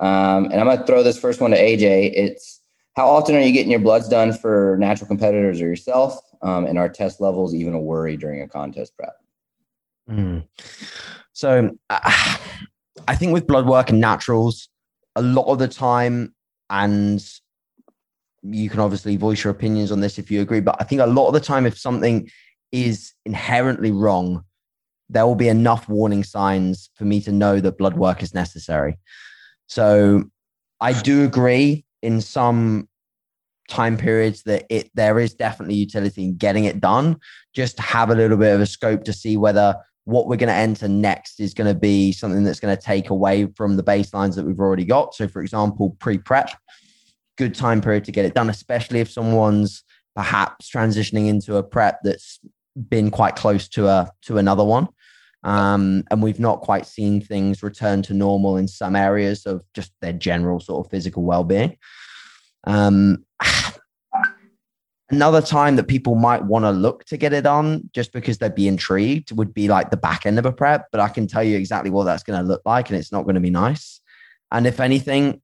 [0.00, 2.12] Um, and I'm going to throw this first one to AJ.
[2.14, 2.60] It's
[2.94, 6.20] how often are you getting your bloods done for natural competitors or yourself?
[6.42, 9.14] Um, and are test levels even a worry during a contest prep?
[10.10, 10.44] Mm.
[11.40, 12.00] So uh,
[13.08, 14.68] I think with blood work and naturals,
[15.16, 16.34] a lot of the time,
[16.68, 17.24] and
[18.42, 21.06] you can obviously voice your opinions on this if you agree, but I think a
[21.06, 22.30] lot of the time, if something
[22.72, 24.44] is inherently wrong,
[25.08, 28.98] there will be enough warning signs for me to know that blood work is necessary.
[29.66, 30.24] So
[30.78, 32.86] I do agree in some
[33.68, 37.16] time periods that it there is definitely utility in getting it done
[37.54, 39.74] just to have a little bit of a scope to see whether
[40.10, 43.10] what we're going to enter next is going to be something that's going to take
[43.10, 45.14] away from the baselines that we've already got.
[45.14, 46.50] So for example pre-prep
[47.38, 49.82] good time period to get it done especially if someone's
[50.14, 52.40] perhaps transitioning into a prep that's
[52.88, 54.88] been quite close to a to another one.
[55.42, 59.92] Um, and we've not quite seen things return to normal in some areas of just
[60.02, 61.78] their general sort of physical well-being.
[62.64, 63.24] Um,
[65.10, 68.54] another time that people might want to look to get it on just because they'd
[68.54, 71.42] be intrigued would be like the back end of a prep but i can tell
[71.42, 74.00] you exactly what that's going to look like and it's not going to be nice
[74.52, 75.40] and if anything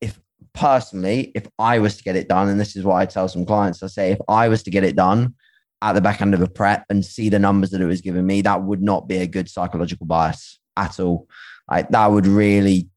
[0.00, 0.18] if
[0.52, 3.44] personally if i was to get it done and this is what i tell some
[3.44, 5.34] clients i say if i was to get it done
[5.82, 8.26] at the back end of a prep and see the numbers that it was giving
[8.26, 11.26] me, that would not be a good psychological bias at all.
[11.70, 12.88] Like that would really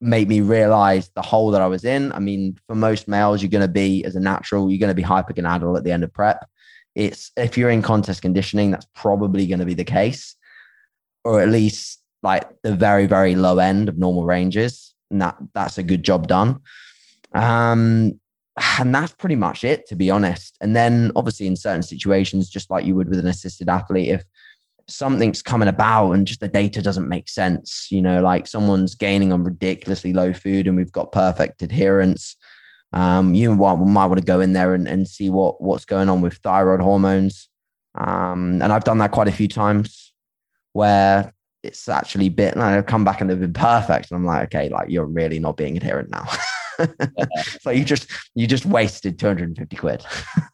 [0.00, 2.12] make me realize the hole that I was in.
[2.12, 4.94] I mean, for most males, you're going to be as a natural, you're going to
[4.94, 6.48] be hypergonadal at the end of prep.
[6.94, 10.34] It's if you're in contest conditioning, that's probably going to be the case,
[11.24, 14.94] or at least like the very, very low end of normal ranges.
[15.10, 16.60] And that that's a good job done.
[17.34, 18.18] Um,
[18.78, 20.56] and that's pretty much it, to be honest.
[20.60, 24.24] And then, obviously, in certain situations, just like you would with an assisted athlete, if
[24.88, 29.32] something's coming about and just the data doesn't make sense, you know, like someone's gaining
[29.32, 32.36] on ridiculously low food and we've got perfect adherence,
[32.92, 36.08] um, you might, might want to go in there and, and see what what's going
[36.08, 37.48] on with thyroid hormones.
[37.94, 40.12] Um, and I've done that quite a few times
[40.72, 44.10] where it's actually bit, and I've come back and they've been perfect.
[44.10, 46.26] And I'm like, okay, like you're really not being adherent now.
[47.60, 50.04] so you just you just wasted 250 quid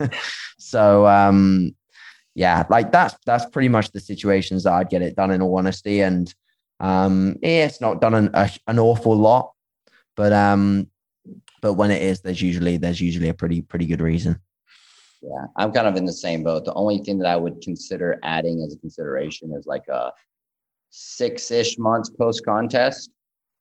[0.58, 1.74] so um
[2.34, 5.58] yeah like that's that's pretty much the situations that i'd get it done in all
[5.58, 6.00] honesty.
[6.00, 6.32] And
[6.80, 9.52] um yeah, it's not done an, a, an awful lot
[10.16, 10.88] but um
[11.60, 14.40] but when it is there's usually there's usually a pretty pretty good reason.
[15.22, 16.64] Yeah i'm kind of in the same boat.
[16.64, 20.12] The only thing that i would consider adding as a consideration is like a
[20.90, 23.10] six-ish months post contest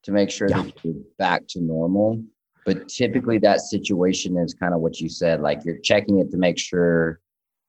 [0.04, 0.64] to make sure yeah.
[0.64, 2.22] that you're back to normal.
[2.66, 6.38] But typically that situation is kind of what you said like you're checking it to
[6.38, 7.20] make sure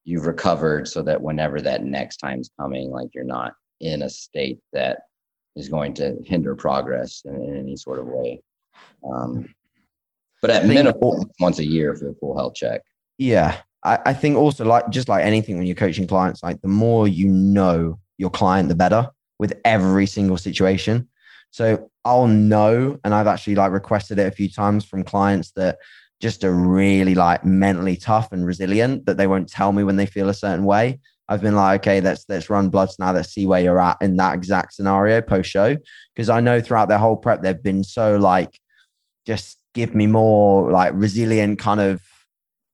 [0.05, 4.59] you've recovered so that whenever that next time's coming like you're not in a state
[4.73, 5.01] that
[5.57, 8.41] is going to hinder progress in, in any sort of way.
[9.05, 9.55] Um,
[10.41, 12.83] but at minimum once a year for a full health check.
[13.19, 13.59] Yeah.
[13.85, 17.09] I, I think also like just like anything when you're coaching clients like the more
[17.09, 21.09] you know your client the better with every single situation.
[21.51, 25.79] So I'll know, and I've actually like requested it a few times from clients that
[26.23, 30.07] just are really like mentally tough and resilient that they won't tell me when they
[30.07, 31.01] feel a certain way.
[31.29, 33.13] I've been like, okay, let's let's run bloods now.
[33.13, 35.77] Let's see where you're at in that exact scenario post show.
[36.15, 38.61] Because I know throughout their whole prep, they've been so like,
[39.27, 42.01] just give me more like resilient kind of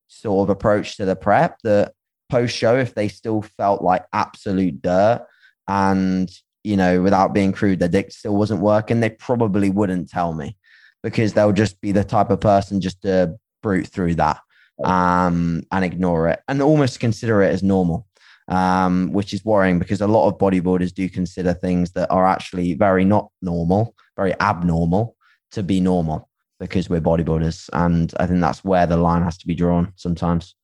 [0.09, 1.93] sort of approach to the prep that
[2.29, 5.25] post show, if they still felt like absolute dirt
[5.67, 6.31] and
[6.65, 10.55] you know, without being crude, their dick still wasn't working, they probably wouldn't tell me
[11.03, 14.41] because they'll just be the type of person just to brute through that
[14.85, 18.07] um, and ignore it and almost consider it as normal,
[18.49, 22.75] um, which is worrying because a lot of bodybuilders do consider things that are actually
[22.75, 25.17] very not normal, very abnormal
[25.53, 26.29] to be normal
[26.61, 27.69] because we're bodybuilders.
[27.73, 30.55] And I think that's where the line has to be drawn sometimes.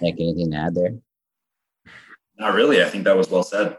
[0.00, 0.94] Nick, anything to add there?
[2.38, 2.82] Not really.
[2.82, 3.76] I think that was well said.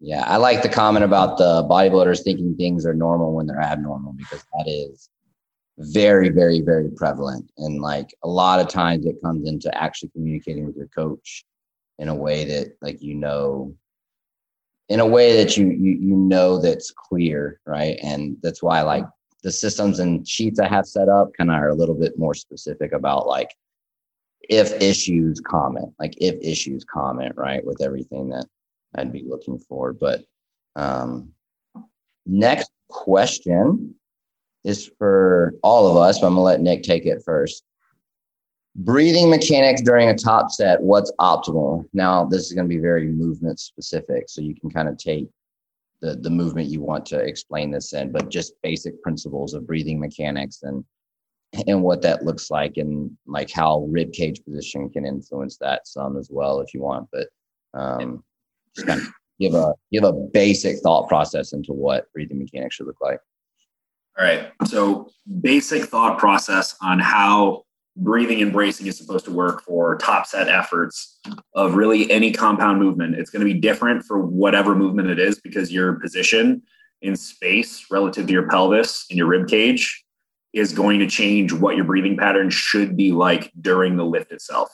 [0.00, 4.14] Yeah, I like the comment about the bodybuilders thinking things are normal when they're abnormal
[4.14, 5.10] because that is
[5.78, 7.50] very, very, very prevalent.
[7.58, 11.44] And like a lot of times it comes into actually communicating with your coach
[11.98, 13.74] in a way that like you know
[14.88, 17.98] in a way that you you you know that's clear, right?
[18.02, 19.04] And that's why like
[19.42, 22.34] the systems and sheets I have set up kind of are a little bit more
[22.34, 23.54] specific about like
[24.48, 27.64] if issues comment, like if issues comment, right?
[27.64, 28.46] With everything that
[28.94, 29.92] I'd be looking for.
[29.92, 30.24] But
[30.76, 31.32] um,
[32.26, 33.94] next question
[34.64, 37.64] is for all of us, but I'm gonna let Nick take it first.
[38.76, 41.84] Breathing mechanics during a top set, what's optimal?
[41.92, 45.28] Now, this is to be very movement specific, so you can kind of take
[46.00, 49.98] the, the movement you want to explain this in, but just basic principles of breathing
[49.98, 50.84] mechanics and
[51.66, 56.16] and what that looks like and like how rib cage position can influence that some
[56.16, 57.08] as well if you want.
[57.10, 57.26] But
[57.74, 58.22] um,
[58.76, 62.86] just kind of give a give a basic thought process into what breathing mechanics should
[62.86, 63.18] look like.
[64.18, 64.52] All right.
[64.66, 65.08] So
[65.40, 67.64] basic thought process on how
[67.96, 71.18] breathing and bracing is supposed to work for top set efforts
[71.54, 73.14] of really any compound movement.
[73.16, 76.62] It's going to be different for whatever movement it is because your position
[77.02, 80.04] in space relative to your pelvis and your rib cage
[80.52, 84.68] is going to change what your breathing pattern should be like during the lift itself.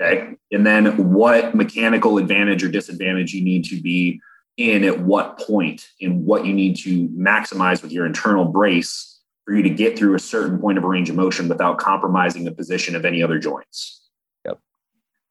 [0.00, 0.34] Okay.
[0.50, 4.20] And then what mechanical advantage or disadvantage you need to be
[4.56, 9.54] in at what point and what you need to maximize with your internal brace for
[9.54, 12.96] you to get through a certain point of range of motion without compromising the position
[12.96, 14.08] of any other joints.
[14.46, 14.58] Yep.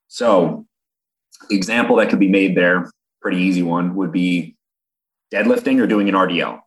[0.07, 0.65] So,
[1.49, 4.55] example that could be made there, pretty easy one, would be
[5.33, 6.59] deadlifting or doing an RDL.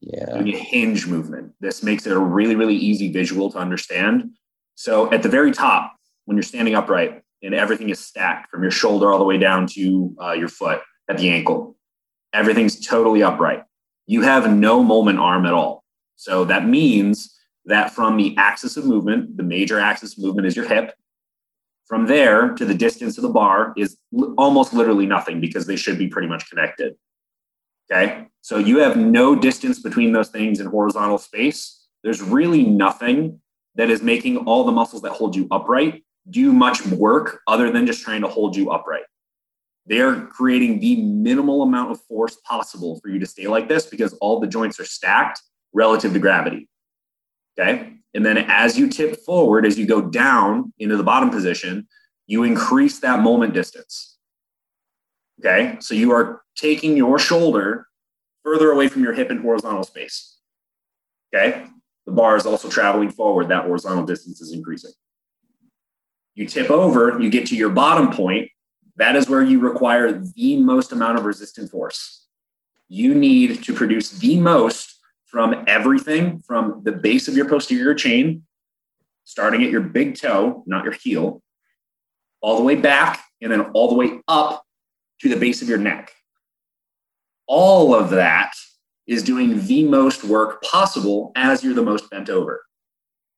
[0.00, 0.38] Yeah.
[0.38, 1.52] Doing a hinge movement.
[1.60, 4.30] This makes it a really, really easy visual to understand.
[4.74, 8.70] So, at the very top, when you're standing upright and everything is stacked from your
[8.70, 11.76] shoulder all the way down to uh, your foot at the ankle,
[12.32, 13.62] everything's totally upright.
[14.06, 15.82] You have no moment arm at all
[16.22, 20.54] so that means that from the axis of movement, the major axis of movement is
[20.54, 20.94] your hip.
[21.86, 25.74] From there to the distance of the bar is l- almost literally nothing because they
[25.74, 26.94] should be pretty much connected.
[27.90, 28.28] Okay.
[28.40, 31.88] So you have no distance between those things in horizontal space.
[32.04, 33.40] There's really nothing
[33.74, 37.86] that is making all the muscles that hold you upright do much work other than
[37.86, 39.04] just trying to hold you upright.
[39.86, 44.12] They're creating the minimal amount of force possible for you to stay like this because
[44.14, 45.40] all the joints are stacked
[45.72, 46.68] relative to gravity.
[47.58, 47.94] Okay.
[48.14, 51.88] And then as you tip forward, as you go down into the bottom position,
[52.26, 54.16] you increase that moment distance.
[55.40, 55.76] Okay.
[55.80, 57.86] So you are taking your shoulder
[58.44, 60.38] further away from your hip in horizontal space.
[61.34, 61.64] Okay.
[62.06, 63.48] The bar is also traveling forward.
[63.48, 64.92] That horizontal distance is increasing.
[66.34, 68.50] You tip over, you get to your bottom point.
[68.96, 72.26] That is where you require the most amount of resistant force.
[72.88, 78.44] You need to produce the most from everything from the base of your posterior chain,
[79.24, 81.42] starting at your big toe, not your heel,
[82.42, 84.62] all the way back, and then all the way up
[85.20, 86.12] to the base of your neck.
[87.46, 88.52] All of that
[89.06, 92.64] is doing the most work possible as you're the most bent over.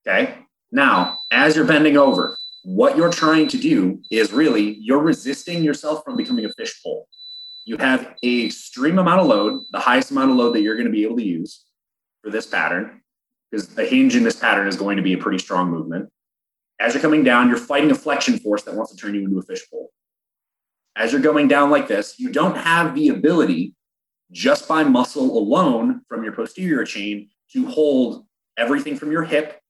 [0.06, 0.34] Okay.
[0.70, 6.02] Now, as you're bending over, what you're trying to do is really you're resisting yourself
[6.02, 7.06] from becoming a fishbowl.
[7.66, 10.86] You have a extreme amount of load, the highest amount of load that you're going
[10.86, 11.64] to be able to use
[12.22, 13.02] for this pattern
[13.50, 16.08] because the hinge in this pattern is going to be a pretty strong movement.
[16.80, 19.38] As you're coming down, you're fighting a flexion force that wants to turn you into
[19.38, 19.90] a fishbowl.
[20.96, 23.74] As you're going down like this, you don't have the ability
[24.32, 29.60] just by muscle alone from your posterior chain to hold everything from your hip,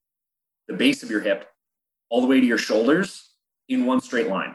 [0.68, 1.48] the base of your hip,
[2.14, 3.30] all the way to your shoulders
[3.68, 4.54] in one straight line.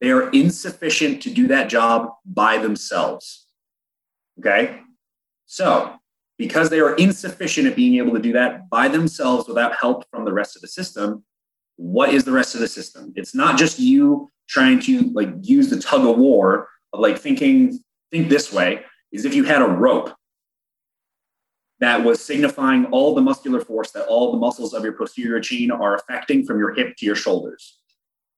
[0.00, 3.46] They are insufficient to do that job by themselves.
[4.40, 4.80] Okay.
[5.46, 5.94] So
[6.36, 10.24] because they are insufficient at being able to do that by themselves without help from
[10.24, 11.22] the rest of the system
[11.76, 15.70] what is the rest of the system it's not just you trying to like use
[15.70, 17.78] the tug of war of like thinking
[18.10, 20.12] think this way is if you had a rope
[21.80, 25.70] that was signifying all the muscular force that all the muscles of your posterior chain
[25.70, 27.78] are affecting from your hip to your shoulders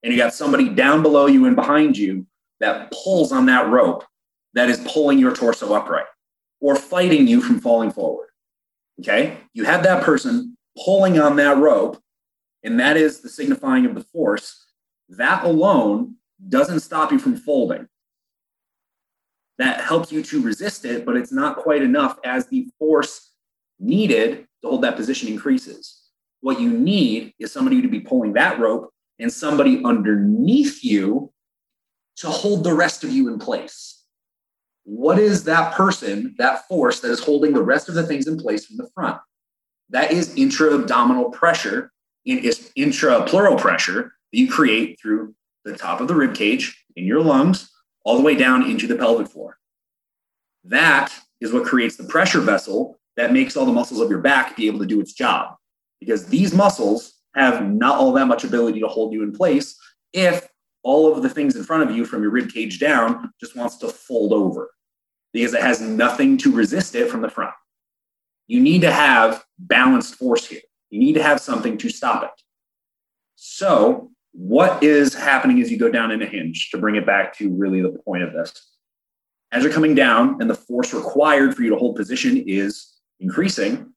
[0.03, 2.27] and you got somebody down below you and behind you
[2.61, 4.05] that pulls on that rope
[4.55, 6.07] that is pulling your torso upright
[6.61, 8.29] or fighting you from falling forward.
[9.01, 9.37] Okay.
[9.53, 12.01] You have that person pulling on that rope,
[12.63, 14.65] and that is the signifying of the force.
[15.09, 16.15] That alone
[16.49, 17.89] doesn't stop you from folding.
[19.59, 23.26] That helps you to resist it, but it's not quite enough as the force
[23.79, 26.03] needed to hold that position increases.
[26.41, 31.33] What you need is somebody to be pulling that rope and somebody underneath you
[32.17, 33.97] to hold the rest of you in place
[34.87, 38.39] what is that person, that force that is holding the rest of the things in
[38.39, 39.21] place from the front?
[39.91, 41.93] That is intra-abdominal pressure
[42.25, 45.35] in is intra-pleural pressure that you create through
[45.65, 47.69] the top of the rib cage in your lungs
[48.05, 49.59] all the way down into the pelvic floor.
[50.65, 54.57] That is what creates the pressure vessel that makes all the muscles of your back
[54.57, 55.55] be able to do its job.
[56.01, 59.79] Because these muscles have not all that much ability to hold you in place
[60.13, 60.49] if
[60.83, 63.77] all of the things in front of you from your rib cage down just wants
[63.79, 64.71] to fold over
[65.33, 67.53] because it has nothing to resist it from the front.
[68.47, 70.61] You need to have balanced force here.
[70.91, 72.31] You need to have something to stop it.
[73.35, 77.37] So, what is happening as you go down in a hinge to bring it back
[77.39, 78.53] to really the point of this?
[79.51, 83.93] As you're coming down and the force required for you to hold position is increasing,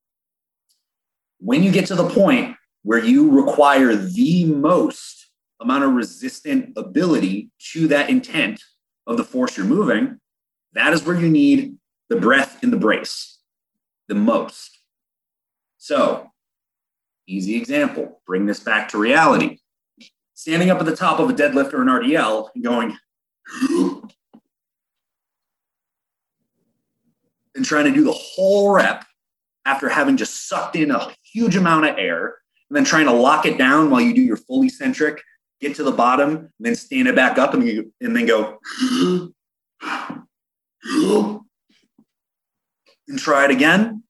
[1.39, 5.27] when you get to the point where you require the most
[5.61, 8.61] amount of resistant ability to that intent
[9.07, 10.19] of the force you're moving,
[10.73, 11.75] that is where you need
[12.09, 13.39] the breath in the brace
[14.09, 14.79] the most.
[15.77, 16.29] So,
[17.27, 19.59] easy example, bring this back to reality.
[20.33, 22.97] Standing up at the top of a deadlift or an RDL and going,
[27.55, 29.05] and trying to do the whole rep
[29.65, 32.37] after having just sucked in a huge amount of air
[32.69, 35.21] and then trying to lock it down while you do your full eccentric,
[35.59, 38.59] get to the bottom, and then stand it back up and, you, and then go
[43.07, 44.03] and try it again.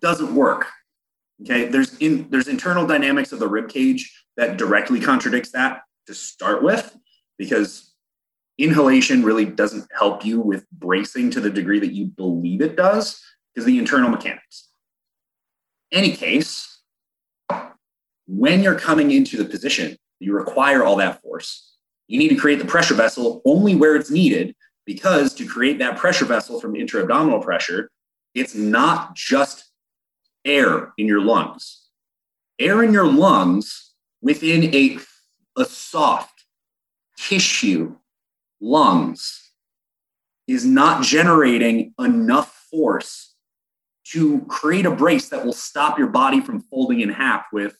[0.00, 0.66] Doesn't work.
[1.42, 6.14] Okay, there's in there's internal dynamics of the rib cage that directly contradicts that to
[6.14, 6.96] start with,
[7.36, 7.94] because
[8.58, 13.22] inhalation really doesn't help you with bracing to the degree that you believe it does,
[13.54, 14.68] because the internal mechanics.
[15.90, 16.82] Any case,
[18.26, 21.76] when you're coming into the position, you require all that force.
[22.08, 25.96] You need to create the pressure vessel only where it's needed, because to create that
[25.96, 27.90] pressure vessel from intra-abdominal pressure,
[28.34, 29.70] it's not just
[30.44, 31.88] air in your lungs.
[32.58, 34.98] Air in your lungs within a,
[35.56, 36.44] a soft
[37.16, 37.96] tissue
[38.60, 39.52] lungs
[40.46, 43.27] is not generating enough force
[44.12, 47.76] to create a brace that will stop your body from folding in half with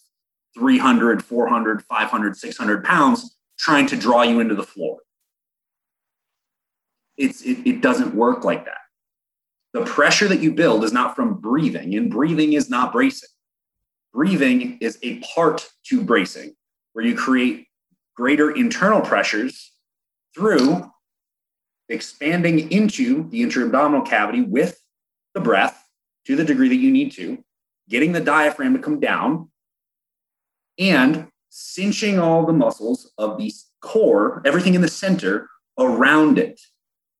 [0.55, 4.99] 300, 400, 500, 600 pounds trying to draw you into the floor.
[7.17, 8.79] It's, it, it doesn't work like that.
[9.73, 13.29] The pressure that you build is not from breathing, and breathing is not bracing.
[14.13, 16.55] Breathing is a part to bracing,
[16.93, 17.67] where you create
[18.17, 19.73] greater internal pressures
[20.35, 20.91] through
[21.89, 24.81] expanding into the intra-abdominal cavity with
[25.35, 25.78] the breath
[26.29, 27.43] to the degree that you need to,
[27.89, 29.51] getting the diaphragm to come down,
[30.79, 33.51] and cinching all the muscles of the
[33.81, 35.49] core, everything in the center
[35.79, 36.61] around it.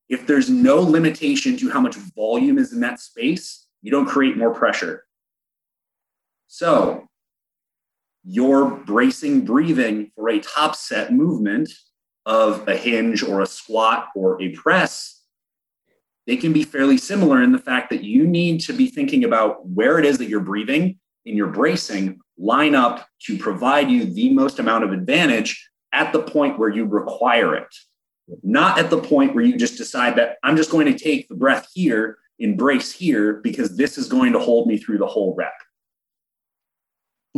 [0.09, 4.37] If there's no limitation to how much volume is in that space, you don't create
[4.37, 5.05] more pressure.
[6.45, 7.07] So,
[8.23, 11.71] you're bracing breathing for a top set movement
[12.27, 15.18] of a hinge or a squat or a press,
[16.29, 19.67] they can be fairly similar in the fact that you need to be thinking about
[19.67, 24.29] where it is that you're breathing in your bracing line up to provide you the
[24.29, 27.75] most amount of advantage at the point where you require it,
[28.43, 31.35] not at the point where you just decide that I'm just going to take the
[31.35, 35.53] breath here, embrace here, because this is going to hold me through the whole rep.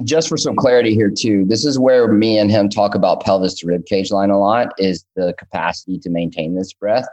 [0.03, 3.53] Just for some clarity here, too, this is where me and him talk about pelvis
[3.59, 7.07] to rib cage line a lot is the capacity to maintain this breath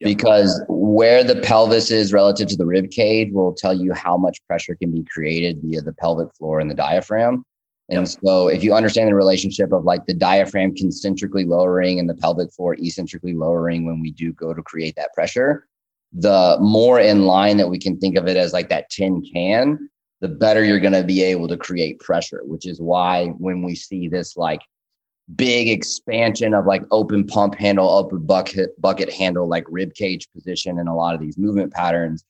[0.00, 4.44] because where the pelvis is relative to the rib cage will tell you how much
[4.46, 7.44] pressure can be created via the pelvic floor and the diaphragm.
[7.90, 8.18] And yep.
[8.24, 12.52] so if you understand the relationship of like the diaphragm concentrically lowering and the pelvic
[12.52, 15.66] floor eccentrically lowering when we do go to create that pressure,
[16.12, 19.90] the more in line that we can think of it as like that tin can,
[20.20, 23.74] the better you're going to be able to create pressure, which is why when we
[23.74, 24.60] see this like
[25.36, 30.78] big expansion of like open pump handle, open bucket bucket handle, like rib cage position
[30.78, 32.24] and a lot of these movement patterns.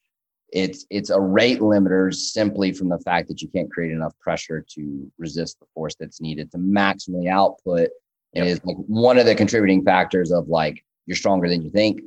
[0.53, 4.65] It's it's a rate limiter simply from the fact that you can't create enough pressure
[4.75, 7.91] to resist the force that's needed to maximally output.
[8.35, 8.57] And yep.
[8.57, 12.03] is like one of the contributing factors of like you're stronger than you think.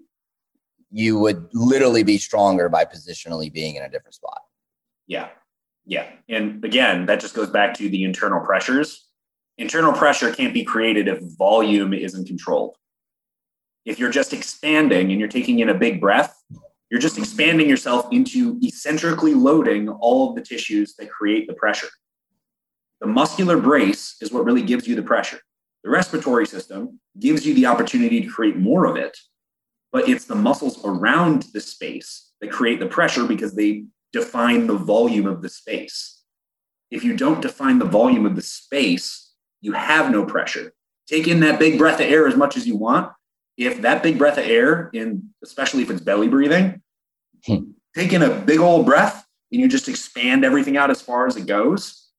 [0.92, 4.42] You would literally be stronger by positionally being in a different spot.
[5.08, 5.30] Yeah.
[5.86, 6.08] Yeah.
[6.30, 9.03] And again, that just goes back to the internal pressures
[9.58, 12.76] Internal pressure can't be created if volume isn't controlled.
[13.86, 16.42] If you're just expanding and you're taking in a big breath,
[16.90, 21.90] you're just expanding yourself into eccentrically loading all of the tissues that create the pressure.
[23.02, 25.40] The muscular brace is what really gives you the pressure.
[25.84, 29.18] The respiratory system gives you the opportunity to create more of it,
[29.92, 34.78] but it's the muscles around the space that create the pressure because they define the
[34.78, 36.22] volume of the space.
[36.90, 39.23] If you don't define the volume of the space,
[39.64, 40.74] you have no pressure.
[41.08, 43.12] Take in that big breath of air as much as you want.
[43.58, 46.82] If that big breath of air, in especially if it's belly breathing,
[47.46, 47.72] hmm.
[47.96, 51.38] take in a big old breath and you just expand everything out as far as
[51.38, 52.10] it goes.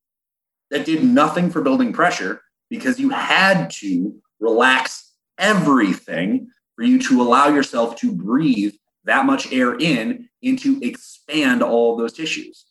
[0.70, 2.40] That did nothing for building pressure
[2.70, 8.74] because you had to relax everything for you to allow yourself to breathe
[9.04, 12.64] that much air in and to expand all of those tissues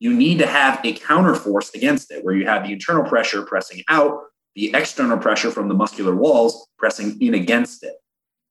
[0.00, 3.82] you need to have a counterforce against it where you have the internal pressure pressing
[3.88, 4.20] out,
[4.54, 7.94] the external pressure from the muscular walls pressing in against it.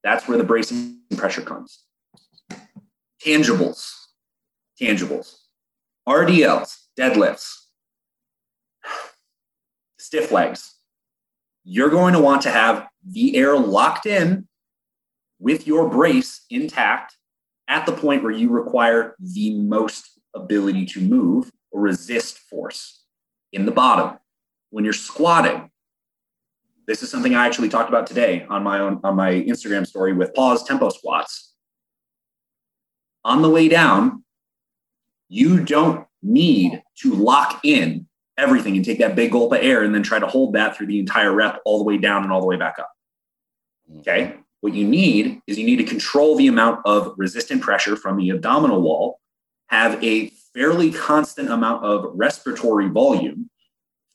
[0.03, 1.83] That's where the bracing pressure comes.
[3.25, 3.93] Tangibles,
[4.79, 5.35] tangibles,
[6.07, 7.53] RDLs, deadlifts,
[9.99, 10.75] stiff legs.
[11.63, 14.47] You're going to want to have the air locked in
[15.39, 17.15] with your brace intact
[17.67, 23.03] at the point where you require the most ability to move or resist force
[23.51, 24.17] in the bottom.
[24.69, 25.71] When you're squatting,
[26.87, 30.13] this is something I actually talked about today on my own on my Instagram story
[30.13, 31.53] with pause tempo squats.
[33.25, 34.23] On the way down,
[35.27, 38.07] you don't need to lock in
[38.37, 40.87] everything and take that big gulp of air and then try to hold that through
[40.87, 42.91] the entire rep all the way down and all the way back up.
[43.89, 43.99] Mm-hmm.
[43.99, 44.35] Okay.
[44.61, 48.31] What you need is you need to control the amount of resistant pressure from the
[48.31, 49.19] abdominal wall,
[49.67, 53.49] have a fairly constant amount of respiratory volume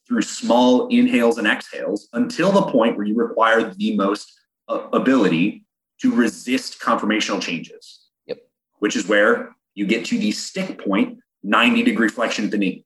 [0.09, 4.33] through small inhales and exhales until the point where you require the most
[4.69, 5.65] uh, ability
[6.01, 8.01] to resist conformational changes.
[8.27, 8.39] Yep.
[8.81, 12.85] Which is where you get to the stick point, 90 degree flexion at the knee.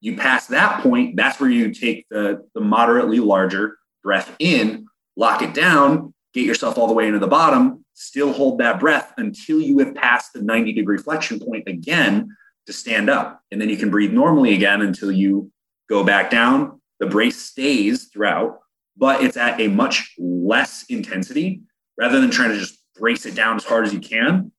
[0.00, 4.86] You pass that point, that's where you take the, the moderately larger breath in,
[5.16, 9.14] lock it down, get yourself all the way into the bottom, still hold that breath
[9.16, 12.28] until you have passed the 90 degree flexion point again
[12.66, 13.40] to stand up.
[13.50, 15.50] And then you can breathe normally again until you
[15.88, 16.80] go back down.
[17.00, 18.58] The brace stays throughout,
[18.98, 21.62] but it's at a much less intensity
[21.98, 24.52] rather than trying to just brace it down as hard as you can.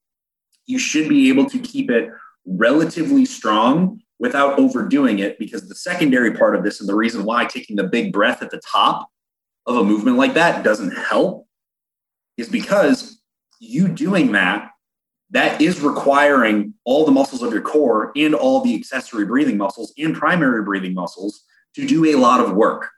[0.66, 2.10] You should be able to keep it
[2.46, 7.46] relatively strong without overdoing it because the secondary part of this and the reason why
[7.46, 9.10] taking the big breath at the top
[9.68, 11.47] of a movement like that doesn't help
[12.38, 13.22] is because
[13.60, 14.72] you doing that
[15.32, 19.94] that is requiring all the muscles of your core and all the accessory breathing muscles
[19.98, 21.44] and primary breathing muscles
[21.76, 22.90] to do a lot of work.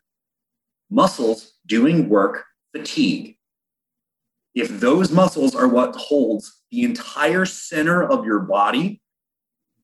[0.92, 3.38] Muscles doing work fatigue.
[4.54, 9.02] If those muscles are what holds the entire center of your body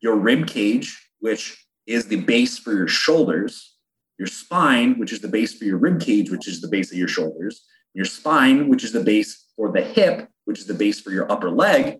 [0.01, 3.76] your rib cage which is the base for your shoulders,
[4.20, 6.97] your spine, which is the base for your rib cage, which is the base of
[6.97, 10.99] your shoulders, your spine, which is the base for the hip, which is the base
[10.99, 11.99] for your upper leg.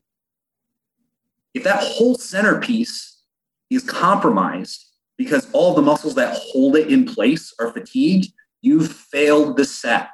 [1.54, 3.22] If that whole centerpiece
[3.70, 4.86] is compromised
[5.18, 10.10] because all the muscles that hold it in place are fatigued, you've failed the set.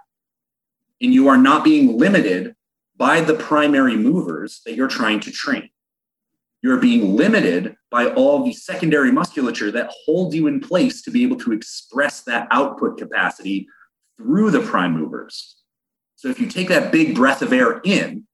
[1.01, 2.55] And you are not being limited
[2.95, 5.69] by the primary movers that you're trying to train
[6.61, 11.23] you're being limited by all the secondary musculature that holds you in place to be
[11.23, 13.67] able to express that output capacity
[14.17, 15.61] through the prime movers.
[16.22, 18.28] So if you take that big breath of air in,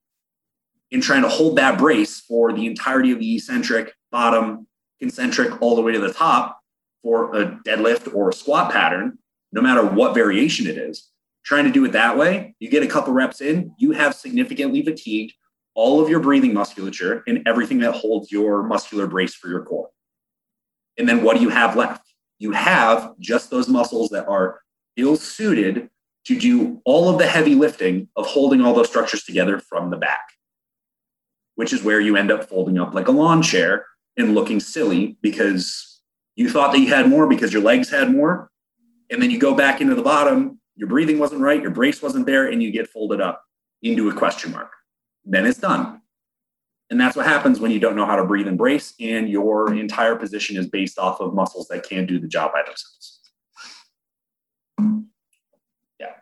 [0.91, 4.67] in trying to hold that brace for the entirety of the eccentric, bottom,
[4.99, 6.59] concentric, all the way to the top
[7.01, 9.17] for a deadlift or a squat pattern,
[9.53, 11.11] no matter what variation it is,
[11.45, 14.83] trying to do it that way, you get a couple reps in, you have significantly
[14.83, 15.33] fatigued
[15.73, 19.87] all of your breathing musculature and everything that holds your muscular brace for your core.
[20.97, 22.05] And then what do you have left?
[22.37, 24.59] You have just those muscles that are
[24.97, 25.89] ill suited
[26.27, 29.97] to do all of the heavy lifting of holding all those structures together from the
[29.97, 30.21] back,
[31.55, 33.85] which is where you end up folding up like a lawn chair
[34.17, 36.01] and looking silly because
[36.35, 38.49] you thought that you had more because your legs had more.
[39.09, 42.25] And then you go back into the bottom, your breathing wasn't right, your brace wasn't
[42.25, 43.41] there, and you get folded up
[43.81, 44.71] into a question mark
[45.27, 46.01] then it's done.
[46.89, 49.73] And that's what happens when you don't know how to breathe and brace, and your
[49.73, 53.19] entire position is based off of muscles that can't do the job by themselves.
[55.99, 56.13] Yeah.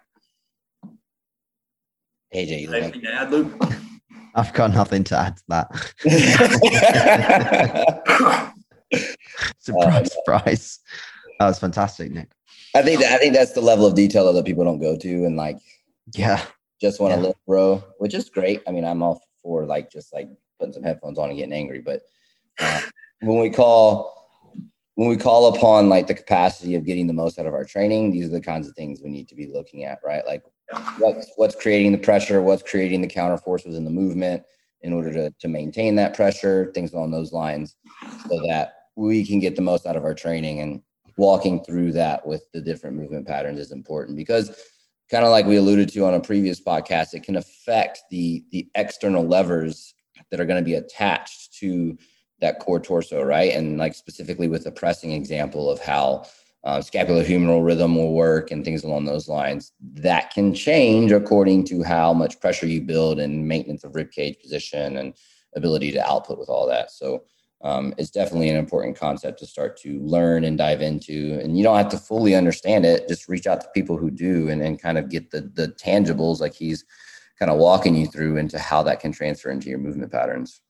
[2.35, 3.53] AJ, you Anything to add, Luke?
[4.35, 5.71] I've got nothing to add to that.
[9.59, 10.79] surprise, surprise.
[11.39, 12.29] That was fantastic, Nick.
[12.75, 15.25] I think that I think that's the level of detail that people don't go to,
[15.25, 15.57] and like,
[16.13, 16.43] Yeah.
[16.81, 17.27] just want to Yeah.
[17.27, 18.61] live, bro, which is great.
[18.67, 20.27] I mean, I'm all for like just like
[20.59, 22.01] putting some headphones on and getting angry, but
[22.59, 22.81] uh,
[23.21, 24.13] when we call
[24.95, 28.11] when we call upon like the capacity of getting the most out of our training,
[28.11, 30.25] these are the kinds of things we need to be looking at, right?
[30.25, 30.43] Like
[30.97, 34.43] what's what's creating the pressure, what's creating the counter force within the movement
[34.81, 37.75] in order to to maintain that pressure, things along those lines,
[38.29, 40.81] so that we can get the most out of our training and
[41.17, 44.49] walking through that with the different movement patterns is important because
[45.09, 48.67] kind of like we alluded to on a previous podcast, it can affect the the
[48.75, 49.93] external levers
[50.31, 51.97] that are going to be attached to
[52.41, 53.53] that core torso, right?
[53.53, 56.25] And like specifically with the pressing example of how
[56.65, 61.83] uh, scapulohumeral rhythm will work and things along those lines, that can change according to
[61.83, 65.13] how much pressure you build and maintenance of rib cage position and
[65.55, 66.91] ability to output with all that.
[66.91, 67.23] So
[67.61, 71.39] um, it's definitely an important concept to start to learn and dive into.
[71.41, 73.07] And you don't have to fully understand it.
[73.07, 76.39] Just reach out to people who do and, and kind of get the the tangibles
[76.39, 76.83] like he's
[77.39, 80.61] kind of walking you through into how that can transfer into your movement patterns.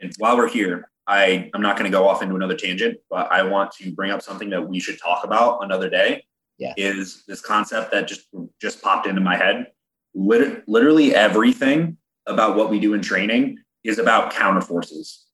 [0.00, 3.30] And while we're here, I, I'm not going to go off into another tangent, but
[3.30, 6.24] I want to bring up something that we should talk about another day.
[6.58, 6.74] Yeah.
[6.76, 8.28] Is this concept that just
[8.60, 9.66] just popped into my head,
[10.14, 15.26] lit- literally everything about what we do in training is about counter forces.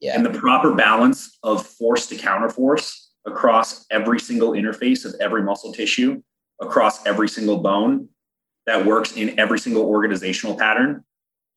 [0.00, 0.16] Yeah.
[0.16, 5.42] And the proper balance of force to counter force across every single interface of every
[5.42, 6.22] muscle tissue,
[6.60, 8.08] across every single bone
[8.66, 11.04] that works in every single organizational pattern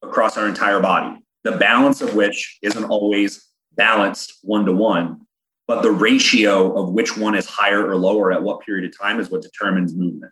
[0.01, 1.17] across our entire body.
[1.43, 5.21] The balance of which isn't always balanced one to one,
[5.67, 9.19] but the ratio of which one is higher or lower at what period of time
[9.19, 10.31] is what determines movement.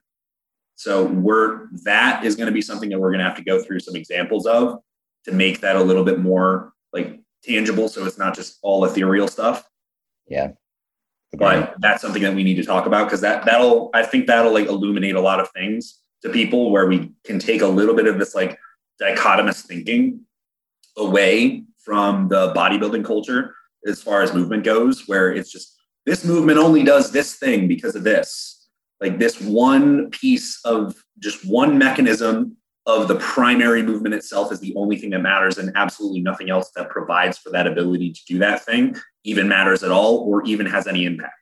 [0.75, 3.61] So we're that is going to be something that we're going to have to go
[3.61, 4.79] through some examples of
[5.25, 9.27] to make that a little bit more like tangible so it's not just all ethereal
[9.27, 9.63] stuff.
[10.27, 10.51] Yeah.
[11.33, 14.53] But that's something that we need to talk about because that that'll I think that'll
[14.53, 18.07] like illuminate a lot of things to people where we can take a little bit
[18.07, 18.59] of this like
[19.01, 20.21] dichotomous thinking
[20.97, 23.55] away from the bodybuilding culture
[23.85, 25.75] as far as movement goes, where it's just
[26.05, 28.69] this movement only does this thing because of this.
[28.99, 32.57] Like this one piece of just one mechanism
[32.87, 36.71] of the primary movement itself is the only thing that matters, and absolutely nothing else
[36.75, 40.65] that provides for that ability to do that thing even matters at all or even
[40.65, 41.33] has any impact.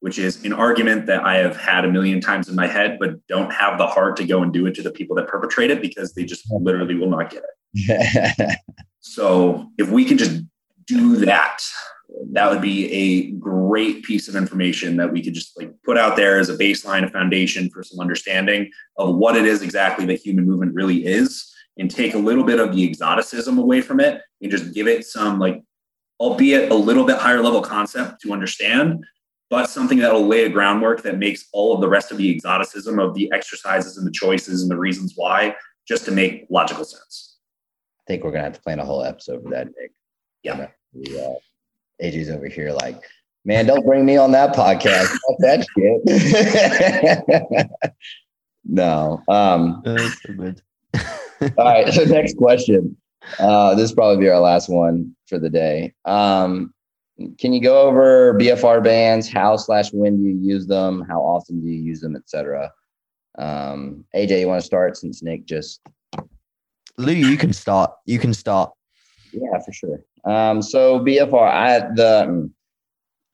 [0.00, 3.26] Which is an argument that I have had a million times in my head, but
[3.26, 5.82] don't have the heart to go and do it to the people that perpetrate it
[5.82, 7.42] because they just literally will not get
[7.74, 8.58] it.
[9.08, 10.42] So if we can just
[10.86, 11.62] do that,
[12.32, 16.16] that would be a great piece of information that we could just like put out
[16.16, 20.20] there as a baseline, a foundation for some understanding of what it is exactly that
[20.20, 24.20] human movement really is, and take a little bit of the exoticism away from it
[24.42, 25.62] and just give it some like,
[26.20, 29.04] albeit a little bit higher level concept to understand,
[29.48, 32.98] but something that'll lay a groundwork that makes all of the rest of the exoticism
[32.98, 35.54] of the exercises and the choices and the reasons why
[35.86, 37.27] just to make logical sense.
[38.08, 39.92] I think we're gonna have to plan a whole episode for that, Nick.
[40.42, 40.68] Yeah.
[40.94, 41.34] The, uh,
[42.02, 43.02] AJ's over here like,
[43.44, 45.14] man, don't bring me on that podcast.
[45.40, 45.66] That
[47.60, 47.70] shit.
[48.64, 49.22] no.
[49.28, 50.62] Um, good.
[51.58, 51.92] all right.
[51.92, 52.96] So next question.
[53.38, 55.92] Uh, this probably be our last one for the day.
[56.06, 56.72] Um,
[57.38, 59.28] can you go over BFR bands?
[59.28, 61.04] How slash when do you use them?
[61.06, 62.72] How often do you use them, etc.
[63.36, 65.82] Um, AJ, you want to start since Nick just
[66.98, 67.92] Lou, you can start.
[68.04, 68.72] You can start.
[69.32, 70.00] Yeah, for sure.
[70.24, 72.50] Um, so BFR, I the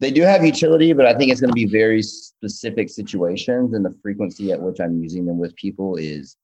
[0.01, 3.85] they do have utility, but I think it's going to be very specific situations, and
[3.85, 6.37] the frequency at which I'm using them with people is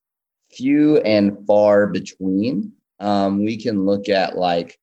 [0.50, 2.72] few and far between.
[3.00, 4.78] Um, we can look at like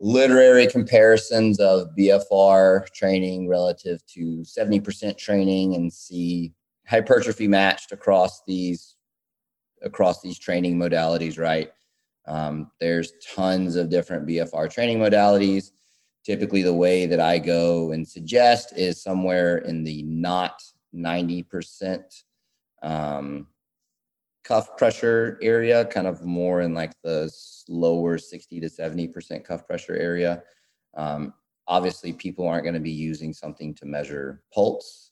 [0.00, 6.52] literary comparisons of BFR training relative to 70% training and see
[6.88, 8.96] hypertrophy matched across these
[9.82, 11.70] across these training modalities, right?
[12.26, 15.70] Um, there's tons of different BFR training modalities.
[16.24, 20.62] Typically, the way that I go and suggest is somewhere in the not
[20.94, 22.22] 90%
[22.82, 23.48] um,
[24.44, 27.32] cuff pressure area, kind of more in like the
[27.68, 30.42] lower 60 to 70% cuff pressure area.
[30.94, 31.34] Um,
[31.66, 35.11] obviously, people aren't going to be using something to measure pulse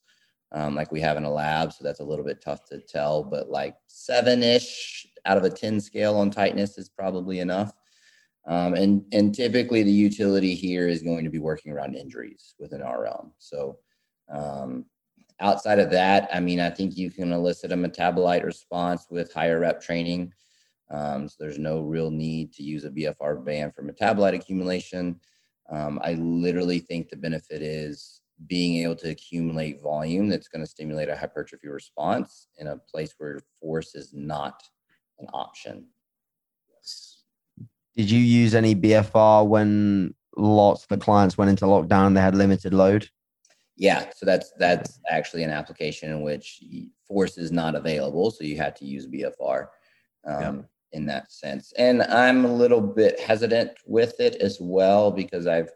[0.52, 1.72] um, like we have in a lab.
[1.72, 5.50] So that's a little bit tough to tell, but like seven ish out of a
[5.50, 7.72] 10 scale on tightness is probably enough.
[8.46, 12.82] Um, and, and typically the utility here is going to be working around injuries within
[12.82, 13.32] our realm.
[13.38, 13.78] So
[14.32, 14.86] um,
[15.40, 19.60] outside of that, I mean, I think you can elicit a metabolite response with higher
[19.60, 20.32] rep training.
[20.90, 25.20] Um, so there's no real need to use a BFR band for metabolite accumulation.
[25.70, 30.70] Um, I literally think the benefit is being able to accumulate volume that's going to
[30.70, 34.62] stimulate a hypertrophy response in a place where force is not
[35.18, 35.86] an option.
[37.96, 42.20] Did you use any BFR when lots of the clients went into lockdown and they
[42.20, 43.08] had limited load?
[43.76, 46.62] Yeah, so that's that's actually an application in which
[47.06, 49.68] force is not available, so you had to use BFR
[50.26, 50.52] um, yeah.
[50.92, 51.72] in that sense.
[51.78, 55.70] And I'm a little bit hesitant with it as well because I've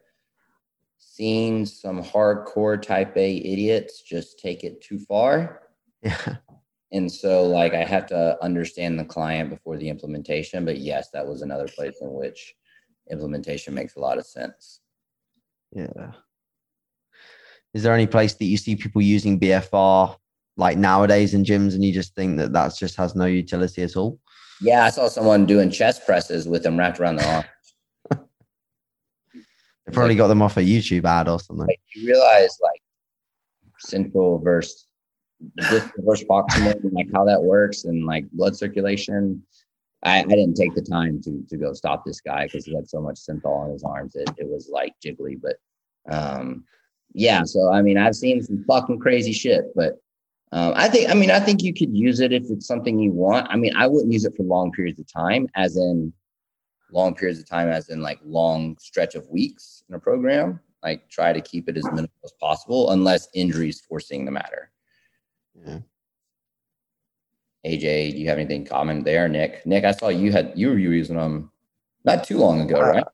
[1.14, 5.62] seen some hardcore type A idiots just take it too far.
[6.02, 6.36] Yeah.
[6.92, 10.64] And so, like, I have to understand the client before the implementation.
[10.64, 12.54] But yes, that was another place in which
[13.10, 14.80] implementation makes a lot of sense.
[15.72, 16.12] Yeah.
[17.74, 20.16] Is there any place that you see people using BFR
[20.56, 23.96] like nowadays in gyms and you just think that that just has no utility at
[23.96, 24.20] all?
[24.60, 27.44] Yeah, I saw someone doing chest presses with them wrapped around their arm.
[29.86, 31.66] They probably got them off a YouTube ad or something.
[31.66, 32.82] Like you realize like
[33.78, 34.86] central versus
[35.60, 39.42] versus proximal and like how that works and like blood circulation.
[40.02, 42.88] I, I didn't take the time to to go stop this guy because he had
[42.88, 44.14] so much synthol on his arms.
[44.16, 45.56] It, it was like jiggly, but
[46.10, 46.64] um,
[47.12, 47.42] yeah.
[47.44, 50.00] So I mean, I've seen some fucking crazy shit, but
[50.52, 53.10] Um, I think, I mean, I think you could use it if it's something you
[53.12, 53.48] want.
[53.50, 56.12] I mean, I wouldn't use it for long periods of time, as in
[56.94, 60.60] long periods of time, as in like long stretch of weeks in a program.
[60.82, 64.70] Like try to keep it as minimal as possible, unless injuries forcing the matter.
[65.66, 65.78] Yeah.
[67.66, 69.26] AJ, do you have anything common there?
[69.28, 71.50] Nick, Nick, I saw you had you were using them
[72.04, 73.04] not too long ago, Uh, right?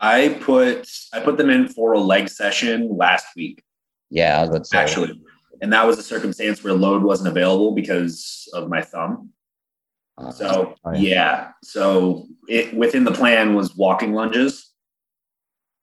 [0.00, 3.62] I put I put them in for a leg session last week.
[4.10, 4.78] Yeah, I was about to say.
[4.78, 5.20] actually.
[5.62, 9.30] And that was a circumstance where load wasn't available because of my thumb.
[10.18, 11.00] Uh, So Oh, yeah.
[11.00, 11.50] yeah.
[11.62, 14.70] So it within the plan was walking lunges.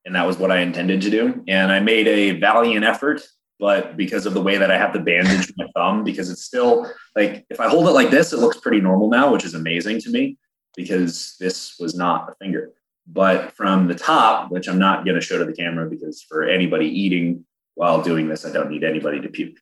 [0.05, 1.43] And that was what I intended to do.
[1.47, 3.21] And I made a valiant effort,
[3.59, 6.91] but because of the way that I have to bandage my thumb, because it's still
[7.15, 9.99] like if I hold it like this, it looks pretty normal now, which is amazing
[10.01, 10.37] to me
[10.75, 12.71] because this was not a finger.
[13.05, 16.43] But from the top, which I'm not going to show to the camera because for
[16.43, 17.45] anybody eating
[17.75, 19.57] while doing this, I don't need anybody to puke.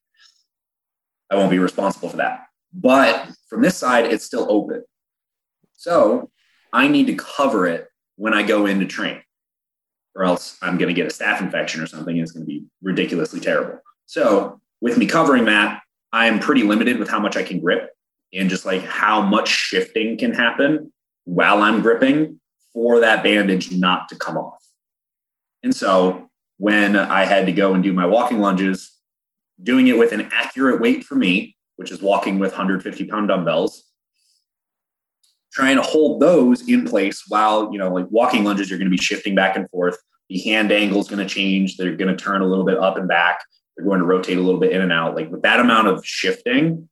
[1.29, 2.47] I won't be responsible for that.
[2.73, 4.83] But from this side, it's still open.
[5.73, 6.29] So
[6.73, 9.21] I need to cover it when I go in to train,
[10.15, 12.15] or else I'm going to get a staph infection or something.
[12.15, 13.79] And it's going to be ridiculously terrible.
[14.05, 17.91] So with me covering that, I'm pretty limited with how much I can grip
[18.33, 20.91] and just like how much shifting can happen
[21.25, 22.39] while I'm gripping
[22.73, 24.63] for that bandage not to come off.
[25.63, 28.91] And so when I had to go and do my walking lunges,
[29.61, 33.85] doing it with an accurate weight for me, which is walking with 150 pound dumbbells,
[35.51, 38.95] trying to hold those in place while, you know, like walking lunges, you're going to
[38.95, 39.97] be shifting back and forth.
[40.29, 41.77] The hand angle is going to change.
[41.77, 43.39] They're going to turn a little bit up and back.
[43.75, 45.15] They're going to rotate a little bit in and out.
[45.15, 46.87] Like with that amount of shifting,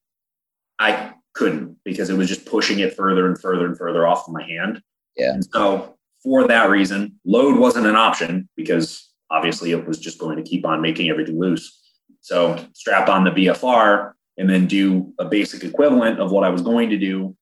[0.80, 4.34] I couldn't because it was just pushing it further and further and further off of
[4.34, 4.82] my hand.
[5.16, 5.34] Yeah.
[5.34, 10.38] And so for that reason, load wasn't an option because obviously it was just going
[10.38, 11.80] to keep on making everything loose.
[12.22, 16.62] So strap on the BFR and then do a basic equivalent of what I was
[16.62, 17.36] going to do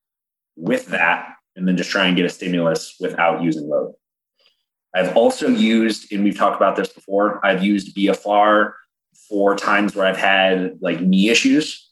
[0.56, 3.94] with that, and then just try and get a stimulus without using load.
[4.96, 8.74] I've also used, and we've talked about this before, I've used BFR
[9.28, 11.90] for times where I've had like knee issues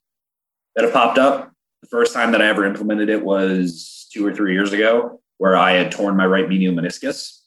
[0.76, 1.52] that have popped up.
[1.82, 5.58] The first time that I ever implemented it was two or three years ago, where
[5.58, 7.40] I had torn my right medial meniscus.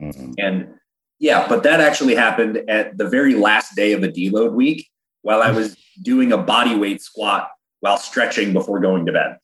[0.00, 0.34] mhm.
[0.38, 0.68] And
[1.18, 4.88] yeah, but that actually happened at the very last day of a deload week
[5.22, 9.36] while I was doing a body weight squat while stretching before going to bed.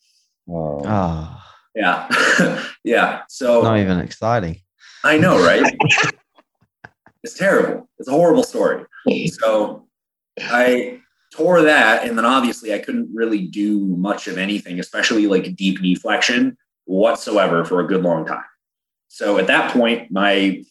[0.48, 1.42] Oh, Oh,
[1.74, 2.64] Yeah.
[2.84, 3.22] yeah.
[3.28, 4.60] So not even exciting.
[5.02, 5.74] I know, right?
[7.22, 7.88] it's terrible.
[7.98, 8.84] It's a horrible story.
[9.26, 9.86] So
[10.40, 11.00] I
[11.32, 12.06] tore that.
[12.06, 16.56] And then obviously I couldn't really do much of anything, especially like deep knee flexion
[16.84, 18.44] whatsoever for a good long time.
[19.08, 20.62] So at that point, my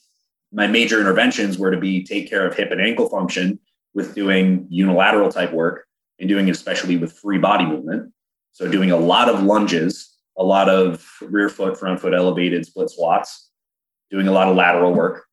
[0.52, 3.60] my major interventions were to be take care of hip and ankle function
[3.96, 5.86] with doing unilateral type work
[6.20, 8.13] and doing it especially with free body movement.
[8.54, 12.90] So doing a lot of lunges, a lot of rear foot, front foot elevated split
[12.90, 13.50] squats,
[14.12, 15.26] doing a lot of lateral work.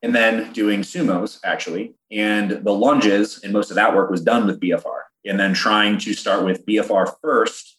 [0.00, 1.94] And then doing sumos actually.
[2.10, 5.02] And the lunges and most of that work was done with BFR.
[5.24, 7.78] And then trying to start with BFR first,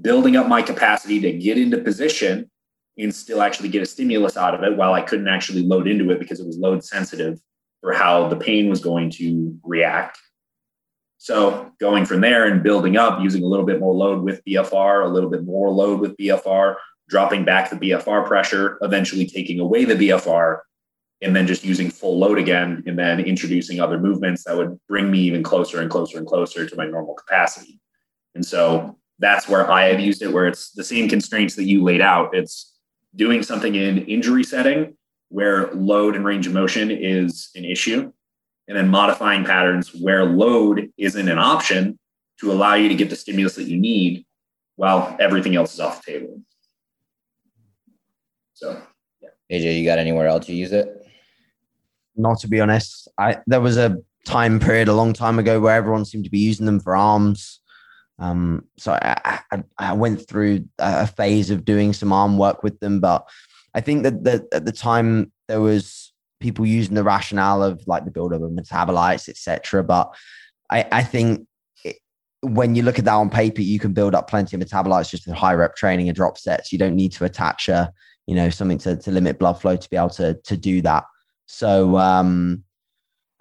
[0.00, 2.50] building up my capacity to get into position
[2.98, 6.10] and still actually get a stimulus out of it while I couldn't actually load into
[6.10, 7.40] it because it was load sensitive
[7.80, 10.18] for how the pain was going to react.
[11.22, 15.04] So going from there and building up, using a little bit more load with BFR,
[15.04, 16.74] a little bit more load with BFR,
[17.08, 20.58] dropping back the BFR pressure, eventually taking away the BFR,
[21.20, 25.12] and then just using full load again, and then introducing other movements that would bring
[25.12, 27.78] me even closer and closer and closer to my normal capacity.
[28.34, 31.84] And so that's where I have used it, where it's the same constraints that you
[31.84, 32.34] laid out.
[32.34, 32.76] It's
[33.14, 34.96] doing something in injury setting
[35.28, 38.12] where load and range of motion is an issue,
[38.68, 41.98] and then modifying patterns where load isn't an option
[42.40, 44.24] to allow you to get the stimulus that you need
[44.76, 46.40] while everything else is off the table.
[48.54, 48.80] So
[49.50, 50.88] AJ, you got anywhere else you use it?
[52.16, 55.74] Not to be honest, I there was a time period a long time ago where
[55.74, 57.60] everyone seemed to be using them for arms.
[58.18, 62.78] Um, so I, I, I went through a phase of doing some arm work with
[62.80, 63.28] them, but
[63.74, 66.11] I think that, that at the time there was
[66.42, 69.82] people using the rationale of like the buildup of metabolites, etc.
[69.82, 70.14] But
[70.70, 71.46] I, I think
[71.84, 71.96] it,
[72.40, 75.26] when you look at that on paper, you can build up plenty of metabolites just
[75.26, 76.72] with high rep training and drop sets.
[76.72, 77.92] You don't need to attach a,
[78.26, 81.04] you know, something to, to limit blood flow to be able to to do that.
[81.46, 82.64] So um,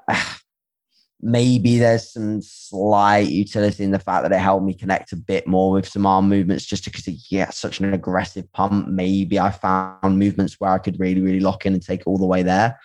[1.22, 5.48] maybe there's some slight utility in the fact that it helped me connect a bit
[5.48, 8.88] more with some arm movements just because it gets such an aggressive pump.
[8.88, 12.26] Maybe I found movements where I could really, really lock in and take all the
[12.26, 12.80] way there.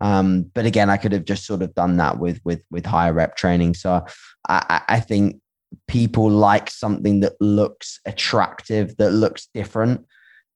[0.00, 3.12] Um, but again, I could have just sort of done that with with with higher
[3.12, 3.74] rep training.
[3.74, 4.04] So
[4.48, 5.40] I, I think
[5.86, 10.06] people like something that looks attractive, that looks different,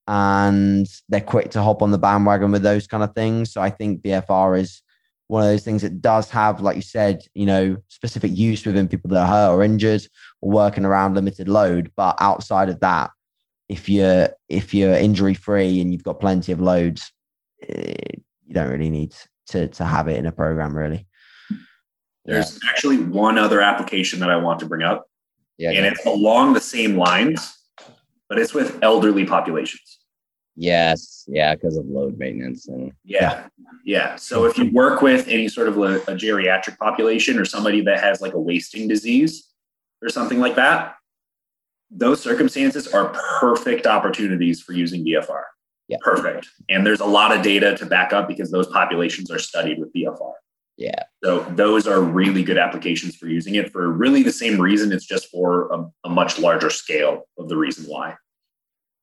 [0.07, 3.53] and they're quick to hop on the bandwagon with those kind of things.
[3.53, 4.83] So I think BFR is
[5.29, 8.87] one of those things that does have, like you said, you know, specific use within
[8.87, 10.03] people that are hurt or injured
[10.41, 11.91] or working around limited load.
[11.97, 13.11] But outside of that,
[13.69, 17.11] if you're if you're injury free and you've got plenty of loads,
[17.67, 17.95] eh,
[18.47, 19.15] you don't really need
[19.49, 21.07] to to have it in a program really.
[22.25, 22.71] There's yeah.
[22.71, 25.07] actually one other application that I want to bring up.
[25.59, 27.57] Yeah, and it's along the same lines,
[28.29, 29.99] but it's with elderly populations.
[30.55, 33.49] Yes, yeah, because of load maintenance and yeah,
[33.85, 34.17] yeah.
[34.17, 38.01] So if you work with any sort of a, a geriatric population or somebody that
[38.01, 39.49] has like a wasting disease
[40.03, 40.95] or something like that,
[41.91, 45.43] those circumstances are perfect opportunities for using BFR.
[45.93, 45.99] Yeah.
[46.01, 46.49] Perfect.
[46.71, 49.93] And there's a lot of data to back up because those populations are studied with
[49.93, 50.33] BFR.
[50.79, 51.03] Yeah.
[51.23, 54.91] So those are really good applications for using it for really the same reason.
[54.91, 58.15] It's just for a, a much larger scale of the reason why.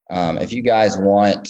[0.10, 1.48] Um, if you guys want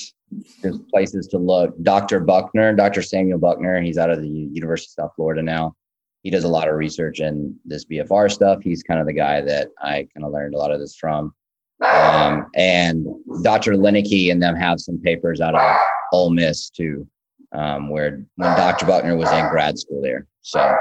[0.62, 2.20] there's places to look, Dr.
[2.20, 3.02] Buckner, Dr.
[3.02, 5.74] Samuel Buckner, he's out of the University of South Florida now.
[6.22, 8.60] He does a lot of research in this BFR stuff.
[8.62, 11.34] He's kind of the guy that I kind of learned a lot of this from.
[11.82, 13.06] Um, and
[13.42, 13.74] Dr.
[13.74, 15.78] Loenneke and them have some papers out of
[16.12, 17.08] Ole Miss too,
[17.54, 18.86] um, where when Dr.
[18.86, 20.28] Buckner was in grad school there.
[20.42, 20.76] So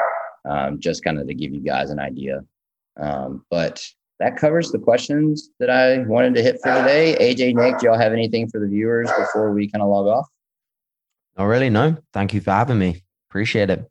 [0.49, 2.40] um, just kind of to give you guys an idea.
[2.99, 3.84] Um, but
[4.18, 7.16] that covers the questions that I wanted to hit for today.
[7.20, 10.26] AJ, Nick, do y'all have anything for the viewers before we kind of log off?
[11.36, 11.70] Not really.
[11.70, 11.96] No.
[12.12, 13.03] Thank you for having me.
[13.30, 13.88] Appreciate it.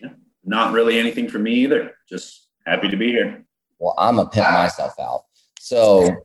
[0.00, 0.10] Yeah,
[0.44, 1.92] not really anything for me either.
[2.08, 3.44] Just happy to be here.
[3.80, 5.24] Well, I'm gonna pimp myself out.
[5.62, 6.24] So,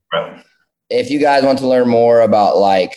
[0.89, 2.95] if you guys want to learn more about like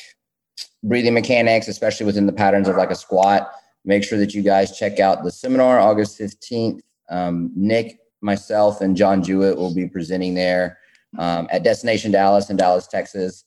[0.84, 3.50] breathing mechanics, especially within the patterns of like a squat,
[3.84, 6.78] make sure that you guys check out the seminar August 15th.
[7.10, 10.78] Um, Nick, myself, and John Jewett will be presenting there
[11.18, 13.44] um, at Destination Dallas in Dallas, Texas.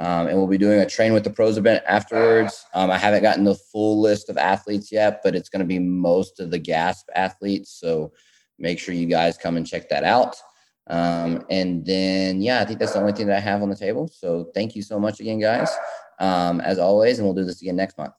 [0.00, 2.66] Um, and we'll be doing a train with the pros event afterwards.
[2.74, 5.78] Um, I haven't gotten the full list of athletes yet, but it's going to be
[5.78, 7.70] most of the GASP athletes.
[7.70, 8.12] So
[8.58, 10.34] make sure you guys come and check that out.
[10.88, 13.76] Um, and then, yeah, I think that's the only thing that I have on the
[13.76, 14.08] table.
[14.08, 15.70] So thank you so much again, guys,
[16.18, 17.18] um, as always.
[17.18, 18.14] And we'll do this again next month.